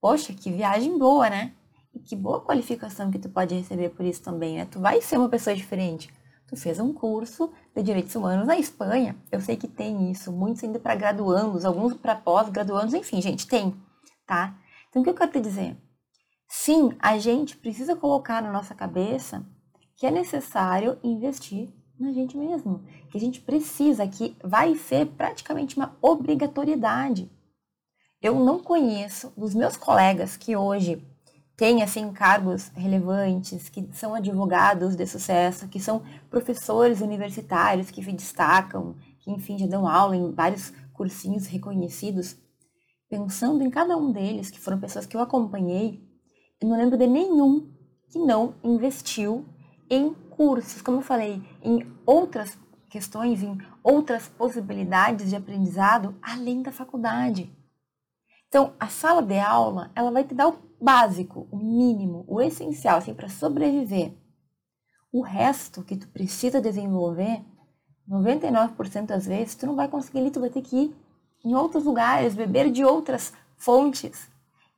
Poxa, 0.00 0.32
que 0.32 0.50
viagem 0.50 0.98
boa, 0.98 1.30
né? 1.30 1.52
E 1.94 2.00
que 2.00 2.16
boa 2.16 2.40
qualificação 2.40 3.10
que 3.10 3.18
tu 3.18 3.28
pode 3.28 3.54
receber 3.54 3.90
por 3.90 4.04
isso 4.04 4.22
também, 4.22 4.56
né? 4.56 4.66
Tu 4.66 4.80
vai 4.80 5.00
ser 5.00 5.18
uma 5.18 5.28
pessoa 5.28 5.54
diferente. 5.54 6.12
Tu 6.48 6.56
fez 6.56 6.80
um 6.80 6.92
curso 6.92 7.52
de 7.74 7.82
direitos 7.82 8.14
humanos 8.14 8.46
na 8.46 8.58
Espanha. 8.58 9.16
Eu 9.30 9.40
sei 9.40 9.56
que 9.56 9.68
tem 9.68 10.10
isso, 10.10 10.32
muitos 10.32 10.64
ainda 10.64 10.80
para 10.80 10.96
graduandos, 10.96 11.64
alguns 11.64 11.94
para 11.94 12.16
pós-graduandos, 12.16 12.92
enfim, 12.92 13.22
gente, 13.22 13.46
tem, 13.46 13.74
tá? 14.26 14.58
Então 14.88 15.00
o 15.00 15.04
que 15.04 15.10
eu 15.10 15.14
quero 15.14 15.30
te 15.30 15.40
dizer? 15.40 15.76
Sim, 16.48 16.90
a 16.98 17.16
gente 17.18 17.56
precisa 17.56 17.94
colocar 17.94 18.42
na 18.42 18.50
nossa 18.50 18.74
cabeça 18.74 19.46
que 20.00 20.06
é 20.06 20.10
necessário 20.10 20.98
investir 21.04 21.68
na 21.98 22.10
gente 22.10 22.34
mesmo, 22.34 22.82
que 23.10 23.18
a 23.18 23.20
gente 23.20 23.38
precisa, 23.38 24.08
que 24.08 24.34
vai 24.42 24.74
ser 24.74 25.06
praticamente 25.08 25.76
uma 25.76 25.94
obrigatoriedade. 26.00 27.30
Eu 28.22 28.42
não 28.42 28.60
conheço 28.60 29.30
dos 29.36 29.54
meus 29.54 29.76
colegas 29.76 30.38
que 30.38 30.56
hoje 30.56 31.06
têm 31.54 31.82
assim 31.82 32.10
cargos 32.12 32.68
relevantes, 32.68 33.68
que 33.68 33.90
são 33.92 34.14
advogados 34.14 34.96
de 34.96 35.06
sucesso, 35.06 35.68
que 35.68 35.78
são 35.78 36.02
professores 36.30 37.02
universitários 37.02 37.90
que 37.90 38.02
se 38.02 38.12
destacam, 38.12 38.96
que 39.18 39.30
enfim 39.30 39.58
já 39.58 39.66
dão 39.66 39.86
aula 39.86 40.16
em 40.16 40.32
vários 40.32 40.72
cursinhos 40.94 41.46
reconhecidos. 41.46 42.38
Pensando 43.06 43.62
em 43.62 43.68
cada 43.68 43.98
um 43.98 44.10
deles, 44.10 44.48
que 44.48 44.60
foram 44.60 44.80
pessoas 44.80 45.04
que 45.04 45.14
eu 45.14 45.20
acompanhei, 45.20 46.02
eu 46.58 46.66
não 46.66 46.78
lembro 46.78 46.96
de 46.96 47.06
nenhum 47.06 47.70
que 48.08 48.18
não 48.18 48.54
investiu 48.64 49.44
em 49.90 50.14
cursos, 50.14 50.80
como 50.80 50.98
eu 50.98 51.02
falei, 51.02 51.42
em 51.62 51.84
outras 52.06 52.56
questões, 52.88 53.42
em 53.42 53.58
outras 53.82 54.28
possibilidades 54.28 55.28
de 55.28 55.36
aprendizado 55.36 56.14
além 56.22 56.62
da 56.62 56.72
faculdade. 56.72 57.52
Então, 58.48 58.72
a 58.80 58.88
sala 58.88 59.22
de 59.22 59.38
aula, 59.38 59.90
ela 59.94 60.10
vai 60.10 60.24
te 60.24 60.34
dar 60.34 60.48
o 60.48 60.58
básico, 60.80 61.46
o 61.50 61.56
mínimo, 61.56 62.24
o 62.26 62.40
essencial, 62.40 62.98
assim, 62.98 63.14
para 63.14 63.28
sobreviver. 63.28 64.12
O 65.12 65.22
resto 65.22 65.82
que 65.82 65.96
tu 65.96 66.08
precisa 66.08 66.60
desenvolver, 66.60 67.44
99% 68.08 69.06
das 69.06 69.26
vezes, 69.26 69.54
tu 69.54 69.66
não 69.66 69.76
vai 69.76 69.88
conseguir, 69.88 70.30
tu 70.30 70.40
vai 70.40 70.50
ter 70.50 70.62
que 70.62 70.76
ir 70.76 70.96
em 71.44 71.54
outros 71.54 71.84
lugares, 71.84 72.34
beber 72.34 72.70
de 72.70 72.84
outras 72.84 73.32
fontes. 73.56 74.28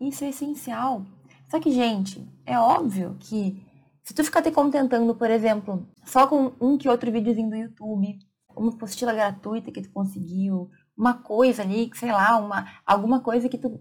Isso 0.01 0.25
é 0.25 0.29
essencial. 0.29 1.05
Só 1.51 1.59
que, 1.61 1.71
gente, 1.71 2.27
é 2.45 2.59
óbvio 2.59 3.17
que 3.21 3.65
se 4.03 4.15
tu 4.15 4.25
ficar 4.25 4.43
te 4.43 4.51
contentando, 4.51 5.15
por 5.15 5.31
exemplo, 5.31 5.87
só 6.05 6.27
com 6.27 6.53
um 6.61 6.77
que 6.77 6.89
outro 6.89 7.11
videozinho 7.13 7.51
do 7.51 7.57
YouTube, 7.57 8.19
uma 8.57 8.73
apostila 8.73 9.13
gratuita 9.13 9.71
que 9.71 9.83
tu 9.83 9.91
conseguiu, 9.93 10.69
uma 10.97 11.15
coisa 11.15 11.63
ali, 11.63 11.91
sei 11.95 12.11
lá, 12.11 12.37
uma, 12.39 12.67
alguma 12.85 13.21
coisa 13.21 13.49
que 13.49 13.59
tu, 13.59 13.81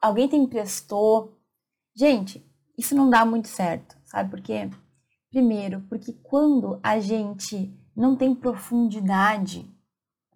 alguém 0.00 0.28
te 0.28 0.36
emprestou. 0.36 1.38
Gente, 1.96 2.46
isso 2.78 2.94
não 2.94 3.08
dá 3.08 3.24
muito 3.24 3.48
certo, 3.48 3.96
sabe 4.04 4.30
por 4.30 4.40
quê? 4.40 4.70
Primeiro, 5.30 5.80
porque 5.88 6.12
quando 6.22 6.78
a 6.82 7.00
gente 7.00 7.74
não 7.96 8.14
tem 8.16 8.34
profundidade 8.34 9.66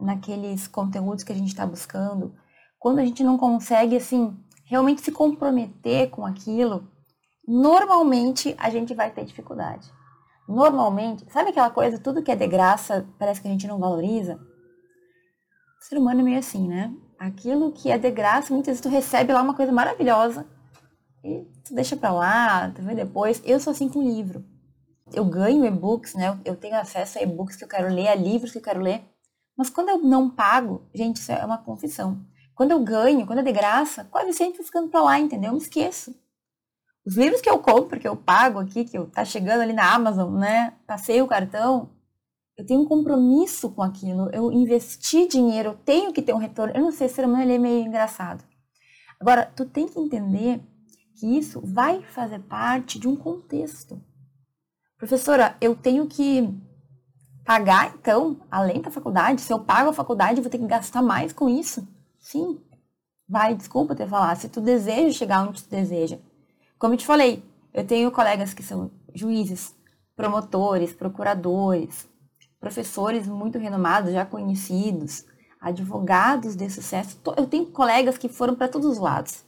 naqueles 0.00 0.66
conteúdos 0.66 1.24
que 1.24 1.32
a 1.32 1.36
gente 1.36 1.48
está 1.48 1.66
buscando, 1.66 2.34
quando 2.78 2.98
a 2.98 3.04
gente 3.04 3.22
não 3.22 3.36
consegue, 3.36 3.96
assim, 3.96 4.36
realmente 4.64 5.02
se 5.02 5.12
comprometer 5.12 6.10
com 6.10 6.24
aquilo, 6.24 6.90
normalmente 7.46 8.54
a 8.58 8.70
gente 8.70 8.94
vai 8.94 9.10
ter 9.10 9.24
dificuldade. 9.24 9.90
Normalmente, 10.48 11.26
sabe 11.32 11.50
aquela 11.50 11.70
coisa, 11.70 11.98
tudo 11.98 12.22
que 12.22 12.30
é 12.30 12.36
de 12.36 12.46
graça, 12.46 13.06
parece 13.18 13.40
que 13.40 13.48
a 13.48 13.50
gente 13.50 13.66
não 13.66 13.78
valoriza? 13.78 14.34
O 15.80 15.84
ser 15.84 15.98
humano 15.98 16.20
é 16.20 16.22
meio 16.24 16.38
assim, 16.38 16.68
né? 16.68 16.94
Aquilo 17.18 17.72
que 17.72 17.90
é 17.90 17.98
de 17.98 18.10
graça, 18.10 18.52
muitas 18.52 18.72
vezes 18.72 18.80
tu 18.80 18.88
recebe 18.88 19.32
lá 19.32 19.42
uma 19.42 19.54
coisa 19.54 19.72
maravilhosa 19.72 20.46
e 21.24 21.44
tu 21.64 21.74
deixa 21.74 21.96
pra 21.96 22.12
lá, 22.12 22.70
tu 22.70 22.82
vê 22.82 22.94
depois. 22.94 23.42
Eu 23.44 23.58
sou 23.58 23.72
assim 23.72 23.88
com 23.88 24.02
livro. 24.02 24.44
Eu 25.12 25.24
ganho 25.24 25.64
e-books, 25.64 26.14
né? 26.14 26.38
Eu 26.44 26.56
tenho 26.56 26.76
acesso 26.76 27.18
a 27.18 27.22
e-books 27.22 27.56
que 27.56 27.64
eu 27.64 27.68
quero 27.68 27.92
ler, 27.92 28.08
a 28.08 28.14
livros 28.14 28.52
que 28.52 28.58
eu 28.58 28.62
quero 28.62 28.80
ler. 28.80 29.04
Mas 29.56 29.70
quando 29.70 29.88
eu 29.88 29.98
não 29.98 30.30
pago, 30.30 30.88
gente, 30.94 31.16
isso 31.16 31.32
é 31.32 31.44
uma 31.44 31.58
confissão. 31.58 32.24
Quando 32.54 32.70
eu 32.70 32.80
ganho, 32.82 33.26
quando 33.26 33.40
é 33.40 33.42
de 33.42 33.52
graça, 33.52 34.04
quase 34.04 34.32
sempre 34.32 34.62
ficando 34.62 34.88
pra 34.88 35.02
lá, 35.02 35.18
entendeu? 35.18 35.50
Eu 35.50 35.54
me 35.54 35.60
esqueço. 35.60 36.14
Os 37.06 37.16
livros 37.16 37.40
que 37.40 37.48
eu 37.48 37.58
compro, 37.60 38.00
que 38.00 38.08
eu 38.08 38.16
pago 38.16 38.58
aqui, 38.58 38.84
que 38.84 38.98
eu, 38.98 39.06
tá 39.06 39.24
chegando 39.24 39.60
ali 39.60 39.72
na 39.72 39.94
Amazon, 39.94 40.34
né? 40.34 40.72
Passei 40.86 41.22
o 41.22 41.28
cartão, 41.28 41.88
eu 42.56 42.66
tenho 42.66 42.80
um 42.80 42.86
compromisso 42.86 43.70
com 43.70 43.82
aquilo. 43.82 44.28
Eu 44.32 44.50
investi 44.50 45.28
dinheiro, 45.28 45.70
eu 45.70 45.74
tenho 45.74 46.12
que 46.12 46.20
ter 46.20 46.34
um 46.34 46.38
retorno. 46.38 46.74
Eu 46.74 46.82
não 46.82 46.90
sei, 46.90 47.08
ser 47.08 47.24
humano 47.24 47.42
ele 47.42 47.54
é 47.54 47.58
meio 47.58 47.86
engraçado. 47.86 48.42
Agora, 49.20 49.46
tu 49.54 49.64
tem 49.64 49.86
que 49.86 50.00
entender 50.00 50.60
que 51.14 51.38
isso 51.38 51.60
vai 51.64 52.02
fazer 52.02 52.40
parte 52.40 52.98
de 52.98 53.06
um 53.06 53.14
contexto. 53.14 54.02
Professora, 54.98 55.56
eu 55.60 55.76
tenho 55.76 56.06
que 56.06 56.48
pagar, 57.44 57.94
então, 57.94 58.40
além 58.50 58.80
da 58.80 58.90
faculdade? 58.90 59.42
Se 59.42 59.52
eu 59.52 59.60
pago 59.60 59.90
a 59.90 59.94
faculdade, 59.94 60.38
eu 60.38 60.42
vou 60.42 60.50
ter 60.50 60.58
que 60.58 60.66
gastar 60.66 61.02
mais 61.02 61.32
com 61.32 61.48
isso? 61.48 61.86
Sim. 62.18 62.60
Vai, 63.28 63.54
desculpa 63.54 63.94
ter 63.94 64.08
falado. 64.08 64.38
Se 64.38 64.48
tu 64.48 64.60
deseja 64.60 65.16
chegar 65.16 65.46
onde 65.46 65.62
tu 65.62 65.70
deseja, 65.70 66.18
como 66.78 66.94
eu 66.94 66.98
te 66.98 67.06
falei, 67.06 67.42
eu 67.72 67.86
tenho 67.86 68.10
colegas 68.10 68.54
que 68.54 68.62
são 68.62 68.90
juízes, 69.14 69.74
promotores, 70.14 70.92
procuradores, 70.92 72.08
professores 72.60 73.26
muito 73.26 73.58
renomados, 73.58 74.12
já 74.12 74.24
conhecidos, 74.24 75.24
advogados 75.60 76.56
de 76.56 76.68
sucesso. 76.70 77.20
Eu 77.36 77.46
tenho 77.46 77.66
colegas 77.66 78.18
que 78.18 78.28
foram 78.28 78.54
para 78.54 78.68
todos 78.68 78.88
os 78.88 78.98
lados. 78.98 79.44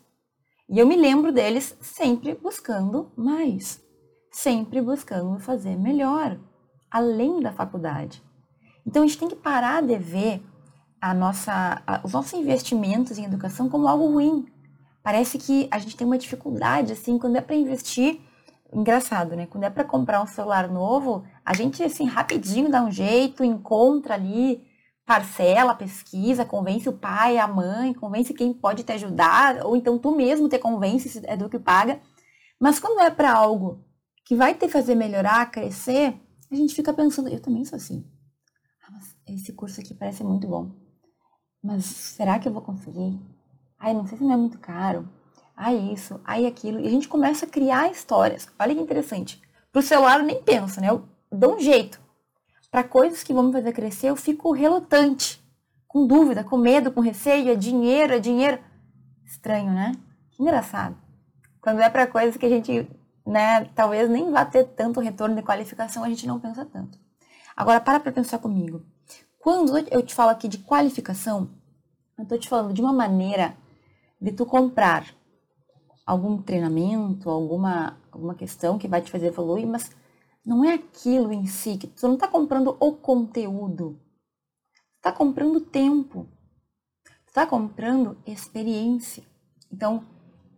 E 0.69 0.79
eu 0.79 0.87
me 0.87 0.97
lembro 0.97 1.33
deles 1.33 1.77
sempre 1.81 2.35
buscando 2.35 3.11
mais, 3.17 3.83
sempre 4.31 4.83
buscando 4.83 5.39
fazer 5.41 5.77
melhor, 5.77 6.39
além 6.91 7.41
da 7.41 7.53
faculdade. 7.53 8.23
Então 8.87 9.03
a 9.03 9.07
gente 9.07 9.19
tem 9.19 9.29
que 9.29 9.37
parar 9.37 9.83
de 9.83 9.97
ver 9.97 10.43
a 11.01 11.15
nossa, 11.15 11.83
a, 11.87 12.01
os 12.05 12.13
nossos 12.13 12.35
investimentos 12.35 13.17
em 13.17 13.25
educação 13.25 13.69
como 13.69 13.89
algo 13.89 14.13
ruim 14.13 14.47
parece 15.09 15.39
que 15.39 15.67
a 15.71 15.79
gente 15.79 15.97
tem 15.97 16.07
uma 16.07 16.19
dificuldade, 16.19 16.93
assim, 16.93 17.19
quando 17.19 17.37
é 17.37 17.41
para 17.41 17.57
investir. 17.57 18.21
Engraçado, 18.71 19.35
né? 19.35 19.47
Quando 19.47 19.65
é 19.65 19.71
para 19.71 19.83
comprar 19.83 20.23
um 20.23 20.27
celular 20.27 20.69
novo, 20.69 21.25
a 21.43 21.55
gente, 21.55 21.83
assim, 21.83 22.05
rapidinho 22.05 22.71
dá 22.71 22.83
um 22.83 22.91
jeito, 22.91 23.43
encontra 23.43 24.13
ali 24.13 24.63
parcela, 25.07 25.75
pesquisa, 25.75 26.45
convence 26.45 26.87
o 26.91 26.93
pai, 26.93 27.39
a 27.39 27.49
mãe, 27.49 27.95
convence 27.95 28.35
quem 28.35 28.53
pode 28.53 28.83
te 28.83 28.93
ajudar, 28.93 29.65
ou 29.65 29.75
então 29.75 29.99
tu 29.99 30.15
mesmo 30.15 30.47
te 30.47 30.59
convence 30.59 31.09
se 31.09 31.23
é 31.25 31.39
do 31.39 31.49
que 31.49 31.59
paga. 31.59 32.03
Mas 32.61 32.79
quando 32.79 33.01
é 33.01 33.11
para 33.11 33.33
algo 33.33 33.83
que 34.27 34.37
vai 34.37 34.55
te 34.55 34.69
fazer 34.69 34.95
melhorar, 34.95 35.51
crescer, 35.51 36.21
a 36.53 36.55
gente 36.55 36.75
fica 36.75 36.93
pensando, 36.93 37.31
eu 37.31 37.41
também 37.41 37.65
sou 37.65 37.79
assim. 37.79 38.05
Ah, 38.87 38.91
mas 38.93 39.17
esse 39.27 39.55
curso 39.55 39.81
aqui 39.81 39.95
parece 39.95 40.23
muito 40.23 40.47
bom. 40.47 40.71
Mas 41.63 41.87
será 41.87 42.39
que 42.39 42.47
eu 42.47 42.53
vou 42.53 42.61
conseguir? 42.61 43.19
Ai, 43.79 43.95
não 43.95 44.07
sei 44.07 44.19
se 44.19 44.25
não 44.25 44.33
é 44.33 44.37
muito 44.37 44.59
caro. 44.59 45.09
Ai, 45.57 45.77
isso, 45.93 46.21
ai, 46.25 46.47
aquilo. 46.47 46.81
E 46.81 46.87
a 46.87 46.91
gente 46.91 47.09
começa 47.09 47.47
a 47.47 47.49
criar 47.49 47.91
histórias. 47.91 48.49
Olha 48.59 48.75
que 48.75 48.81
interessante. 48.81 49.41
Pro 49.73 49.83
celular 49.83 50.21
eu 50.21 50.27
nem 50.27 50.43
penso, 50.43 50.81
né? 50.81 50.89
Eu 50.91 51.09
dou 51.31 51.57
um 51.57 51.61
jeito. 51.61 52.01
Para 52.71 52.85
coisas 52.85 53.23
que 53.23 53.33
vão 53.33 53.45
me 53.45 53.53
fazer 53.53 53.73
crescer, 53.73 54.09
eu 54.09 54.17
fico 54.17 54.53
relutante, 54.53 55.43
com 55.87 56.07
dúvida, 56.07 56.45
com 56.45 56.57
medo, 56.57 56.93
com 56.93 57.01
receio, 57.01 57.51
é 57.51 57.55
dinheiro, 57.55 58.15
é 58.15 58.19
dinheiro. 58.19 58.59
Estranho, 59.25 59.73
né? 59.73 59.93
Que 60.31 60.43
engraçado. 60.43 60.97
Quando 61.61 61.81
é 61.81 61.89
para 61.89 62.07
coisas 62.07 62.37
que 62.37 62.47
a 62.47 62.49
gente, 62.49 62.89
né, 63.27 63.65
talvez 63.75 64.09
nem 64.09 64.31
vá 64.31 64.45
ter 64.45 64.65
tanto 64.65 65.01
retorno 65.01 65.35
de 65.35 65.43
qualificação, 65.43 66.05
a 66.05 66.09
gente 66.09 66.27
não 66.27 66.39
pensa 66.39 66.65
tanto. 66.65 66.99
Agora, 67.57 67.81
para 67.81 68.01
para 68.01 68.13
pensar 68.13 68.39
comigo. 68.39 68.85
Quando 69.39 69.77
eu 69.91 70.03
te 70.03 70.15
falo 70.15 70.31
aqui 70.31 70.47
de 70.47 70.59
qualificação, 70.59 71.51
eu 72.17 72.23
estou 72.23 72.39
te 72.39 72.49
falando 72.49 72.73
de 72.73 72.81
uma 72.81 72.93
maneira 72.93 73.57
de 74.21 74.33
tu 74.33 74.45
comprar 74.45 75.15
algum 76.05 76.41
treinamento, 76.41 77.29
alguma, 77.29 78.01
alguma 78.11 78.35
questão 78.35 78.79
que 78.79 78.89
vai 78.89 79.03
te 79.03 79.11
fazer 79.11 79.27
evoluir, 79.27 79.67
mas 79.67 79.91
não 80.45 80.65
é 80.65 80.75
aquilo 80.75 81.33
em 81.33 81.47
si, 81.47 81.77
que 81.77 81.87
tu 81.87 82.07
não 82.07 82.15
está 82.15 82.27
comprando 82.27 82.77
o 82.81 82.93
conteúdo, 82.93 84.01
tu 84.75 84.97
está 84.97 85.13
comprando 85.13 85.61
tempo, 85.61 86.27
tu 87.05 87.29
está 87.29 87.47
comprando 87.47 88.17
experiência. 88.27 89.23
Então, 89.71 90.07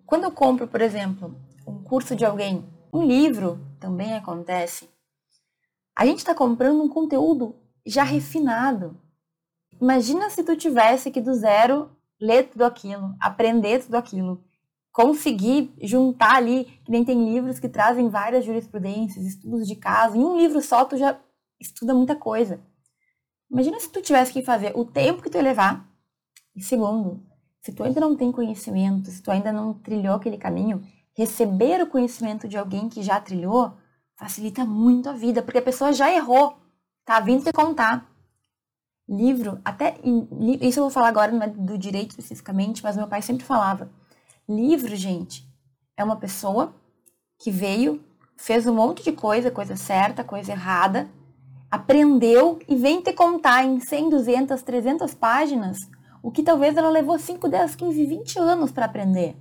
quando 0.07 0.25
eu 0.25 0.31
compro, 0.31 0.69
por 0.69 0.81
exemplo, 0.81 1.35
um 1.67 1.83
curso 1.83 2.15
de 2.15 2.25
alguém, 2.25 2.65
um 2.93 3.05
livro 3.05 3.61
também 3.81 4.15
acontece, 4.15 4.89
a 5.97 6.07
gente 6.07 6.19
está 6.19 6.35
comprando 6.35 6.83
um 6.83 6.89
conteúdo 6.89 7.57
já 7.85 8.05
refinado. 8.05 9.01
Imagina 9.81 10.31
se 10.31 10.45
tu 10.45 10.57
tivesse 10.57 11.11
que 11.11 11.21
do 11.21 11.35
zero 11.35 11.91
ler 12.21 12.49
tudo 12.51 12.65
aquilo, 12.65 13.15
aprender 13.21 13.83
tudo 13.83 13.97
aquilo 13.97 14.45
conseguir 14.93 15.73
juntar 15.83 16.37
ali, 16.37 16.65
que 16.85 16.91
nem 16.91 17.05
tem 17.05 17.33
livros 17.33 17.59
que 17.59 17.69
trazem 17.69 18.09
várias 18.09 18.45
jurisprudências, 18.45 19.25
estudos 19.25 19.67
de 19.67 19.77
caso, 19.77 20.17
em 20.17 20.25
um 20.25 20.37
livro 20.37 20.61
só 20.61 20.85
tu 20.85 20.97
já 20.97 21.19
estuda 21.61 21.95
muita 21.95 22.17
coisa. 22.17 22.61
Imagina 23.51 23.79
se 23.81 23.91
tu 23.91 24.01
tivesse 24.03 24.33
que 24.33 24.43
fazer 24.43 24.73
o 24.77 24.85
tempo 24.85 25.23
que 25.23 25.31
tu 25.31 25.37
ia 25.37 25.43
levar, 25.43 25.89
e 26.55 26.63
segundo, 26.63 27.25
se 27.61 27.73
tu 27.73 27.83
ainda 27.83 28.01
não 28.01 28.17
tem 28.17 28.33
conhecimento, 28.33 29.11
se 29.11 29.23
tu 29.23 29.31
ainda 29.31 29.53
não 29.53 29.75
trilhou 29.75 30.15
aquele 30.15 30.37
caminho, 30.37 30.83
receber 31.17 31.83
o 31.83 31.87
conhecimento 31.87 32.49
de 32.49 32.57
alguém 32.57 32.89
que 32.89 33.03
já 33.03 33.21
trilhou 33.21 33.75
facilita 34.17 34.65
muito 34.67 35.09
a 35.09 35.15
vida, 35.15 35.43
porque 35.43 35.59
a 35.59 35.63
pessoa 35.63 35.93
já 35.93 36.13
errou, 36.13 36.59
tá 37.07 37.21
vindo 37.21 37.45
te 37.45 37.53
contar. 37.53 38.10
Livro, 39.11 39.61
até 39.65 39.97
isso 40.61 40.79
eu 40.79 40.85
vou 40.85 40.91
falar 40.91 41.09
agora 41.09 41.33
não 41.33 41.43
é 41.43 41.49
do 41.49 41.77
direito 41.77 42.11
especificamente, 42.11 42.81
mas 42.81 42.97
meu 42.97 43.09
pai 43.09 43.21
sempre 43.21 43.45
falava 43.45 43.91
Livro, 44.49 44.95
gente, 44.95 45.45
é 45.97 46.05
uma 46.05 46.17
pessoa 46.17 46.73
que 47.39 47.51
veio, 47.51 48.01
fez 48.37 48.67
um 48.67 48.75
monte 48.75 49.03
de 49.03 49.11
coisa, 49.11 49.51
coisa 49.51 49.75
certa, 49.75 50.23
coisa 50.23 50.53
errada, 50.53 51.09
aprendeu 51.71 52.61
e 52.69 52.77
vem 52.77 53.03
te 53.03 53.13
contar 53.13 53.65
em 53.65 53.81
100, 53.81 54.11
200, 54.11 54.63
300 54.63 55.15
páginas 55.15 55.79
o 56.23 56.31
que 56.31 56.43
talvez 56.43 56.77
ela 56.77 56.91
levou 56.91 57.19
5, 57.19 57.49
10, 57.49 57.75
15, 57.77 58.07
20 58.07 58.39
anos 58.39 58.71
para 58.71 58.87
aprender. 58.87 59.37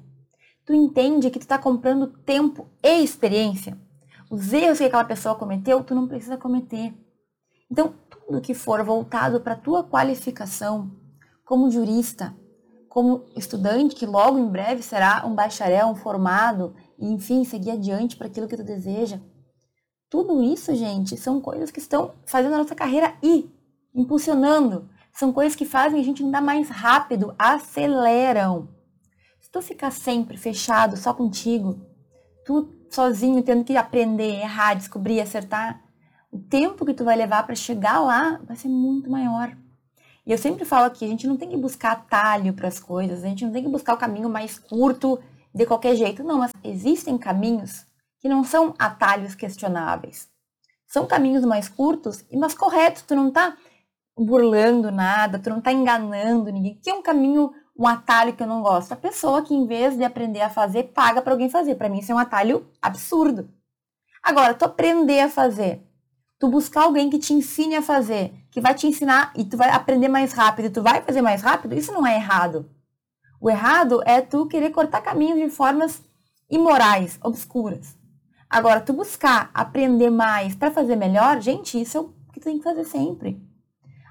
Tu 0.65 0.73
entende 0.73 1.29
que 1.29 1.39
tu 1.39 1.43
está 1.43 1.57
comprando 1.57 2.07
tempo 2.07 2.67
e 2.81 3.03
experiência. 3.03 3.77
Os 4.29 4.53
erros 4.53 4.77
que 4.77 4.85
aquela 4.85 5.03
pessoa 5.03 5.35
cometeu, 5.35 5.83
tu 5.83 5.93
não 5.93 6.07
precisa 6.07 6.37
cometer. 6.37 6.93
Então, 7.71 7.93
tudo 8.09 8.41
que 8.41 8.53
for 8.53 8.83
voltado 8.83 9.41
para 9.41 9.55
tua 9.55 9.83
qualificação 9.83 10.91
como 11.45 11.69
jurista, 11.69 12.35
como 12.87 13.25
estudante, 13.35 13.95
que 13.95 14.05
logo 14.05 14.37
em 14.37 14.47
breve 14.47 14.81
será 14.81 15.25
um 15.25 15.35
bacharel, 15.35 15.87
um 15.87 15.95
formado, 15.95 16.75
e 16.97 17.07
enfim, 17.11 17.43
seguir 17.43 17.71
adiante 17.71 18.17
para 18.17 18.27
aquilo 18.27 18.47
que 18.47 18.57
tu 18.57 18.63
deseja. 18.63 19.19
Tudo 20.09 20.41
isso, 20.41 20.73
gente, 20.73 21.15
são 21.15 21.39
coisas 21.39 21.69
que 21.69 21.79
estão 21.79 22.15
fazendo 22.25 22.55
a 22.55 22.57
nossa 22.57 22.73
carreira 22.73 23.13
ir, 23.21 23.51
impulsionando. 23.93 24.89
São 25.13 25.31
coisas 25.31 25.55
que 25.55 25.65
fazem 25.65 25.99
a 25.99 26.03
gente 26.03 26.23
andar 26.23 26.41
mais 26.41 26.69
rápido, 26.69 27.35
aceleram. 27.37 28.69
Se 29.39 29.51
tu 29.51 29.61
ficar 29.61 29.91
sempre 29.91 30.35
fechado 30.35 30.97
só 30.97 31.13
contigo, 31.13 31.79
tu 32.43 32.69
sozinho 32.89 33.43
tendo 33.43 33.63
que 33.63 33.77
aprender, 33.77 34.39
errar, 34.39 34.73
descobrir, 34.73 35.21
acertar, 35.21 35.83
o 36.31 36.37
tempo 36.37 36.85
que 36.85 36.93
tu 36.93 37.03
vai 37.03 37.15
levar 37.15 37.43
para 37.45 37.55
chegar 37.55 37.99
lá 37.99 38.39
vai 38.43 38.55
ser 38.55 38.67
muito 38.67 39.09
maior. 39.09 39.55
E 40.25 40.31
eu 40.31 40.37
sempre 40.37 40.63
falo 40.63 40.91
que 40.91 41.03
a 41.03 41.07
gente 41.07 41.25
não 41.25 41.37
tem 41.37 41.49
que 41.49 41.57
buscar 41.57 41.93
atalho 41.93 42.53
para 42.53 42.67
as 42.67 42.79
coisas, 42.79 43.23
a 43.23 43.27
gente 43.27 43.43
não 43.45 43.51
tem 43.51 43.63
que 43.63 43.69
buscar 43.69 43.95
o 43.95 43.97
caminho 43.97 44.29
mais 44.29 44.59
curto 44.59 45.19
de 45.53 45.65
qualquer 45.65 45.95
jeito. 45.95 46.23
Não, 46.23 46.37
mas 46.37 46.51
existem 46.63 47.17
caminhos 47.17 47.85
que 48.19 48.29
não 48.29 48.43
são 48.43 48.75
atalhos 48.77 49.33
questionáveis. 49.33 50.29
São 50.85 51.07
caminhos 51.07 51.43
mais 51.45 51.67
curtos 51.67 52.23
e 52.29 52.37
mais 52.37 52.53
corretos. 52.53 53.01
Tu 53.01 53.15
não 53.15 53.31
tá 53.31 53.57
burlando 54.17 54.91
nada, 54.91 55.39
tu 55.39 55.49
não 55.49 55.61
tá 55.61 55.71
enganando 55.71 56.51
ninguém. 56.51 56.79
Que 56.81 56.91
é 56.91 56.93
um 56.93 57.01
caminho, 57.01 57.51
um 57.75 57.87
atalho 57.87 58.33
que 58.33 58.43
eu 58.43 58.47
não 58.47 58.61
gosto. 58.61 58.91
A 58.91 58.97
pessoa 58.97 59.41
que 59.41 59.53
em 59.53 59.65
vez 59.65 59.95
de 59.95 60.03
aprender 60.03 60.41
a 60.41 60.49
fazer, 60.49 60.91
paga 60.93 61.21
para 61.21 61.33
alguém 61.33 61.49
fazer. 61.49 61.75
Para 61.75 61.89
mim 61.89 61.99
isso 61.99 62.11
é 62.11 62.15
um 62.15 62.19
atalho 62.19 62.67
absurdo. 62.81 63.49
Agora, 64.21 64.53
tu 64.53 64.65
aprender 64.65 65.21
a 65.21 65.29
fazer 65.29 65.88
tu 66.39 66.47
buscar 66.47 66.83
alguém 66.83 67.09
que 67.09 67.19
te 67.19 67.33
ensine 67.33 67.75
a 67.75 67.81
fazer, 67.81 68.33
que 68.49 68.61
vai 68.61 68.73
te 68.73 68.87
ensinar 68.87 69.33
e 69.35 69.43
tu 69.43 69.57
vai 69.57 69.69
aprender 69.69 70.07
mais 70.07 70.31
rápido, 70.31 70.65
e 70.65 70.69
tu 70.69 70.81
vai 70.81 71.01
fazer 71.01 71.21
mais 71.21 71.41
rápido, 71.41 71.75
isso 71.75 71.91
não 71.91 72.07
é 72.07 72.15
errado. 72.15 72.69
O 73.41 73.49
errado 73.49 74.01
é 74.05 74.21
tu 74.21 74.47
querer 74.47 74.71
cortar 74.71 75.01
caminhos 75.01 75.37
de 75.37 75.49
formas 75.49 76.01
imorais, 76.49 77.19
obscuras. 77.21 77.97
Agora, 78.49 78.81
tu 78.81 78.93
buscar 78.93 79.51
aprender 79.53 80.09
mais 80.09 80.55
para 80.55 80.71
fazer 80.71 80.95
melhor, 80.95 81.39
gente, 81.39 81.79
isso 81.79 81.97
é 81.97 82.01
o 82.01 82.13
que 82.33 82.39
tu 82.39 82.45
tem 82.45 82.57
que 82.57 82.63
fazer 82.63 82.85
sempre. 82.85 83.39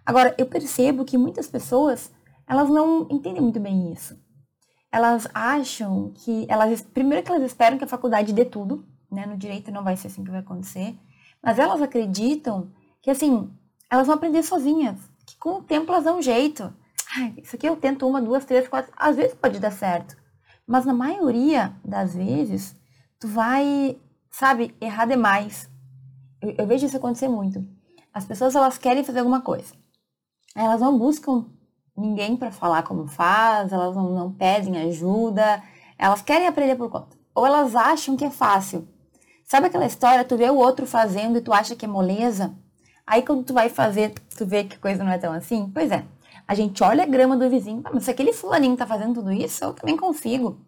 Agora, 0.07 0.35
eu 0.39 0.47
percebo 0.47 1.05
que 1.05 1.19
muitas 1.19 1.49
pessoas, 1.49 2.13
elas 2.47 2.69
não 2.69 3.07
entendem 3.11 3.43
muito 3.43 3.59
bem 3.59 3.93
isso. 3.93 4.17
Elas 4.93 5.29
acham 5.35 6.13
que 6.15 6.47
elas 6.49 6.81
primeiro 6.81 7.23
que 7.23 7.31
elas 7.31 7.43
esperam 7.43 7.77
que 7.77 7.85
a 7.85 7.89
faculdade 7.89 8.33
dê 8.33 8.45
tudo, 8.45 8.87
né? 9.11 9.27
No 9.27 9.37
direito 9.37 9.71
não 9.71 9.85
vai 9.85 9.97
ser 9.97 10.07
assim 10.07 10.25
que 10.25 10.31
vai 10.31 10.41
acontecer. 10.41 10.99
Mas 11.43 11.59
elas 11.59 11.81
acreditam 11.81 12.71
que, 13.01 13.11
assim, 13.11 13.51
elas 13.91 14.07
vão 14.07 14.17
aprender 14.17 14.43
sozinhas. 14.43 14.99
Que 15.27 15.37
com 15.39 15.59
o 15.59 15.63
tempo 15.63 15.93
elas 15.93 16.05
dão 16.05 16.19
um 16.19 16.23
jeito. 16.23 16.73
Ai, 17.17 17.35
isso 17.39 17.57
aqui 17.57 17.67
eu 17.67 17.77
tento 17.77 18.07
uma, 18.07 18.21
duas, 18.21 18.45
três, 18.45 18.69
quatro. 18.69 18.93
Às 18.97 19.17
vezes 19.17 19.35
pode 19.35 19.59
dar 19.59 19.71
certo. 19.71 20.17
Mas 20.67 20.85
na 20.85 20.93
maioria 20.93 21.75
das 21.85 22.15
vezes, 22.15 22.77
tu 23.19 23.27
vai, 23.27 23.99
sabe, 24.31 24.75
errar 24.81 25.07
demais. 25.07 25.71
Eu, 26.43 26.55
eu 26.59 26.67
vejo 26.67 26.87
isso 26.87 26.97
acontecer 26.97 27.29
muito. 27.29 27.65
As 28.13 28.25
pessoas, 28.25 28.55
elas 28.55 28.77
querem 28.77 29.05
fazer 29.05 29.21
alguma 29.21 29.41
coisa. 29.41 29.75
Elas 30.55 30.81
não 30.81 30.99
buscam 30.99 31.47
ninguém 31.97 32.37
para 32.37 32.51
falar 32.51 32.83
como 32.83 33.07
faz, 33.07 33.73
elas 33.73 33.95
não, 33.97 34.11
não 34.11 34.33
pedem 34.33 34.79
ajuda, 34.79 35.63
elas 35.99 36.23
querem 36.23 36.47
aprender 36.47 36.77
por 36.77 36.91
conta. 36.91 37.17
Ou 37.35 37.47
elas 37.47 37.75
acham 37.75 38.17
que 38.17 38.25
é 38.25 38.31
fácil. 38.31 38.89
Sabe 39.51 39.69
aquela 39.69 39.87
história, 39.87 40.25
tu 40.25 40.37
vê 40.37 40.51
o 40.51 40.57
outro 40.57 40.87
fazendo 40.87 41.39
e 41.39 41.41
tu 41.41 41.55
acha 41.55 41.75
que 41.75 41.87
é 41.87 41.89
moleza? 41.89 42.55
Aí 43.07 43.23
quando 43.23 43.45
tu 43.45 43.55
vai 43.55 43.71
fazer, 43.71 44.13
tu 44.37 44.45
vê 44.45 44.65
que 44.65 44.79
coisa 44.79 45.03
não 45.03 45.11
é 45.11 45.17
tão 45.17 45.33
assim? 45.33 45.71
Pois 45.73 45.91
é. 45.91 46.05
A 46.47 46.55
gente 46.55 46.85
olha 46.85 47.03
a 47.03 47.07
grama 47.07 47.35
do 47.35 47.49
vizinho, 47.49 47.81
ah, 47.87 47.91
mas 47.95 48.05
se 48.05 48.11
aquele 48.11 48.35
fulaninho 48.35 48.77
tá 48.77 48.87
fazendo 48.87 49.15
tudo 49.15 49.33
isso, 49.33 49.65
eu 49.65 49.73
também 49.73 49.97
consigo. 49.97 50.61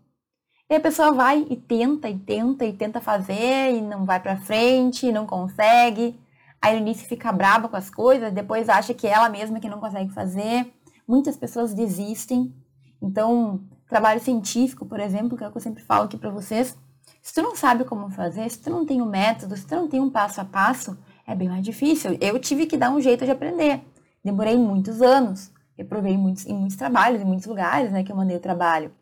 E 0.68 0.74
a 0.74 0.80
pessoa 0.80 1.12
vai 1.12 1.46
e 1.50 1.56
tenta, 1.56 2.08
e 2.08 2.18
tenta, 2.18 2.64
e 2.64 2.72
tenta 2.72 3.02
fazer, 3.02 3.74
e 3.74 3.82
não 3.82 4.06
vai 4.06 4.18
pra 4.18 4.38
frente, 4.38 5.06
e 5.06 5.12
não 5.12 5.26
consegue. 5.26 6.18
Aí 6.62 6.74
no 6.74 6.80
início 6.80 7.06
fica 7.06 7.30
braba 7.32 7.68
com 7.68 7.76
as 7.76 7.90
coisas, 7.90 8.32
depois 8.32 8.70
acha 8.70 8.94
que 8.94 9.06
é 9.06 9.10
ela 9.10 9.28
mesma 9.28 9.60
que 9.60 9.68
não 9.68 9.78
consegue 9.78 10.10
fazer. 10.10 10.72
Muitas 11.06 11.36
pessoas 11.36 11.74
desistem. 11.74 12.54
Então, 13.02 13.60
trabalho 13.86 14.20
científico, 14.20 14.86
por 14.86 15.00
exemplo, 15.00 15.36
que 15.36 15.44
é 15.44 15.48
o 15.48 15.50
que 15.50 15.58
eu 15.58 15.62
sempre 15.62 15.82
falo 15.82 16.04
aqui 16.04 16.16
para 16.16 16.30
vocês, 16.30 16.78
se 17.22 17.34
tu 17.34 17.42
não 17.42 17.54
sabe 17.54 17.84
como 17.84 18.10
fazer, 18.10 18.48
se 18.50 18.58
tu 18.58 18.70
não 18.70 18.86
tem 18.86 19.02
um 19.02 19.06
método, 19.06 19.56
se 19.56 19.66
tu 19.66 19.74
não 19.76 19.88
tem 19.88 20.00
um 20.00 20.10
passo 20.10 20.40
a 20.40 20.44
passo, 20.44 20.98
é 21.26 21.34
bem 21.34 21.48
mais 21.48 21.64
difícil. 21.64 22.16
Eu 22.20 22.38
tive 22.38 22.66
que 22.66 22.76
dar 22.76 22.90
um 22.90 23.00
jeito 23.00 23.24
de 23.24 23.30
aprender. 23.30 23.82
Demorei 24.24 24.56
muitos 24.56 25.00
anos. 25.02 25.50
Reprovei 25.76 26.16
muitos, 26.16 26.46
em 26.46 26.54
muitos 26.54 26.76
trabalhos, 26.76 27.22
em 27.22 27.24
muitos 27.24 27.46
lugares, 27.46 27.90
né, 27.90 28.02
que 28.02 28.12
eu 28.12 28.16
mandei 28.16 28.36
o 28.36 28.40
trabalho. 28.40 28.92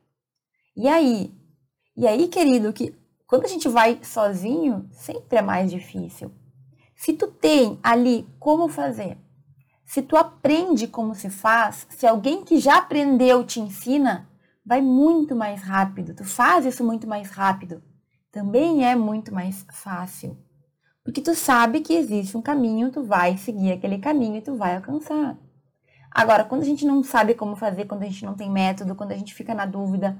E 0.76 0.88
aí? 0.88 1.34
E 1.96 2.06
aí, 2.06 2.28
querido, 2.28 2.72
que 2.72 2.94
quando 3.26 3.44
a 3.44 3.48
gente 3.48 3.68
vai 3.68 3.98
sozinho, 4.02 4.88
sempre 4.92 5.38
é 5.38 5.42
mais 5.42 5.70
difícil. 5.70 6.30
Se 6.96 7.12
tu 7.12 7.26
tem 7.28 7.78
ali 7.82 8.26
como 8.38 8.68
fazer, 8.68 9.18
Se 9.88 10.02
tu 10.02 10.18
aprende 10.18 10.86
como 10.86 11.14
se 11.14 11.30
faz, 11.30 11.86
se 11.88 12.06
alguém 12.06 12.44
que 12.44 12.58
já 12.58 12.76
aprendeu 12.76 13.42
te 13.42 13.58
ensina, 13.58 14.28
vai 14.64 14.82
muito 14.82 15.34
mais 15.34 15.62
rápido. 15.62 16.14
Tu 16.14 16.24
faz 16.24 16.66
isso 16.66 16.84
muito 16.84 17.08
mais 17.08 17.30
rápido. 17.30 17.82
Também 18.38 18.86
é 18.86 18.94
muito 18.94 19.34
mais 19.34 19.66
fácil. 19.72 20.38
Porque 21.02 21.20
tu 21.20 21.34
sabe 21.34 21.80
que 21.80 21.92
existe 21.92 22.36
um 22.36 22.40
caminho, 22.40 22.92
tu 22.92 23.02
vai 23.02 23.36
seguir 23.36 23.72
aquele 23.72 23.98
caminho 23.98 24.36
e 24.36 24.40
tu 24.40 24.54
vai 24.54 24.76
alcançar. 24.76 25.36
Agora, 26.08 26.44
quando 26.44 26.62
a 26.62 26.64
gente 26.64 26.86
não 26.86 27.02
sabe 27.02 27.34
como 27.34 27.56
fazer, 27.56 27.86
quando 27.86 28.04
a 28.04 28.06
gente 28.06 28.24
não 28.24 28.36
tem 28.36 28.48
método, 28.48 28.94
quando 28.94 29.10
a 29.10 29.16
gente 29.16 29.34
fica 29.34 29.56
na 29.56 29.66
dúvida 29.66 30.16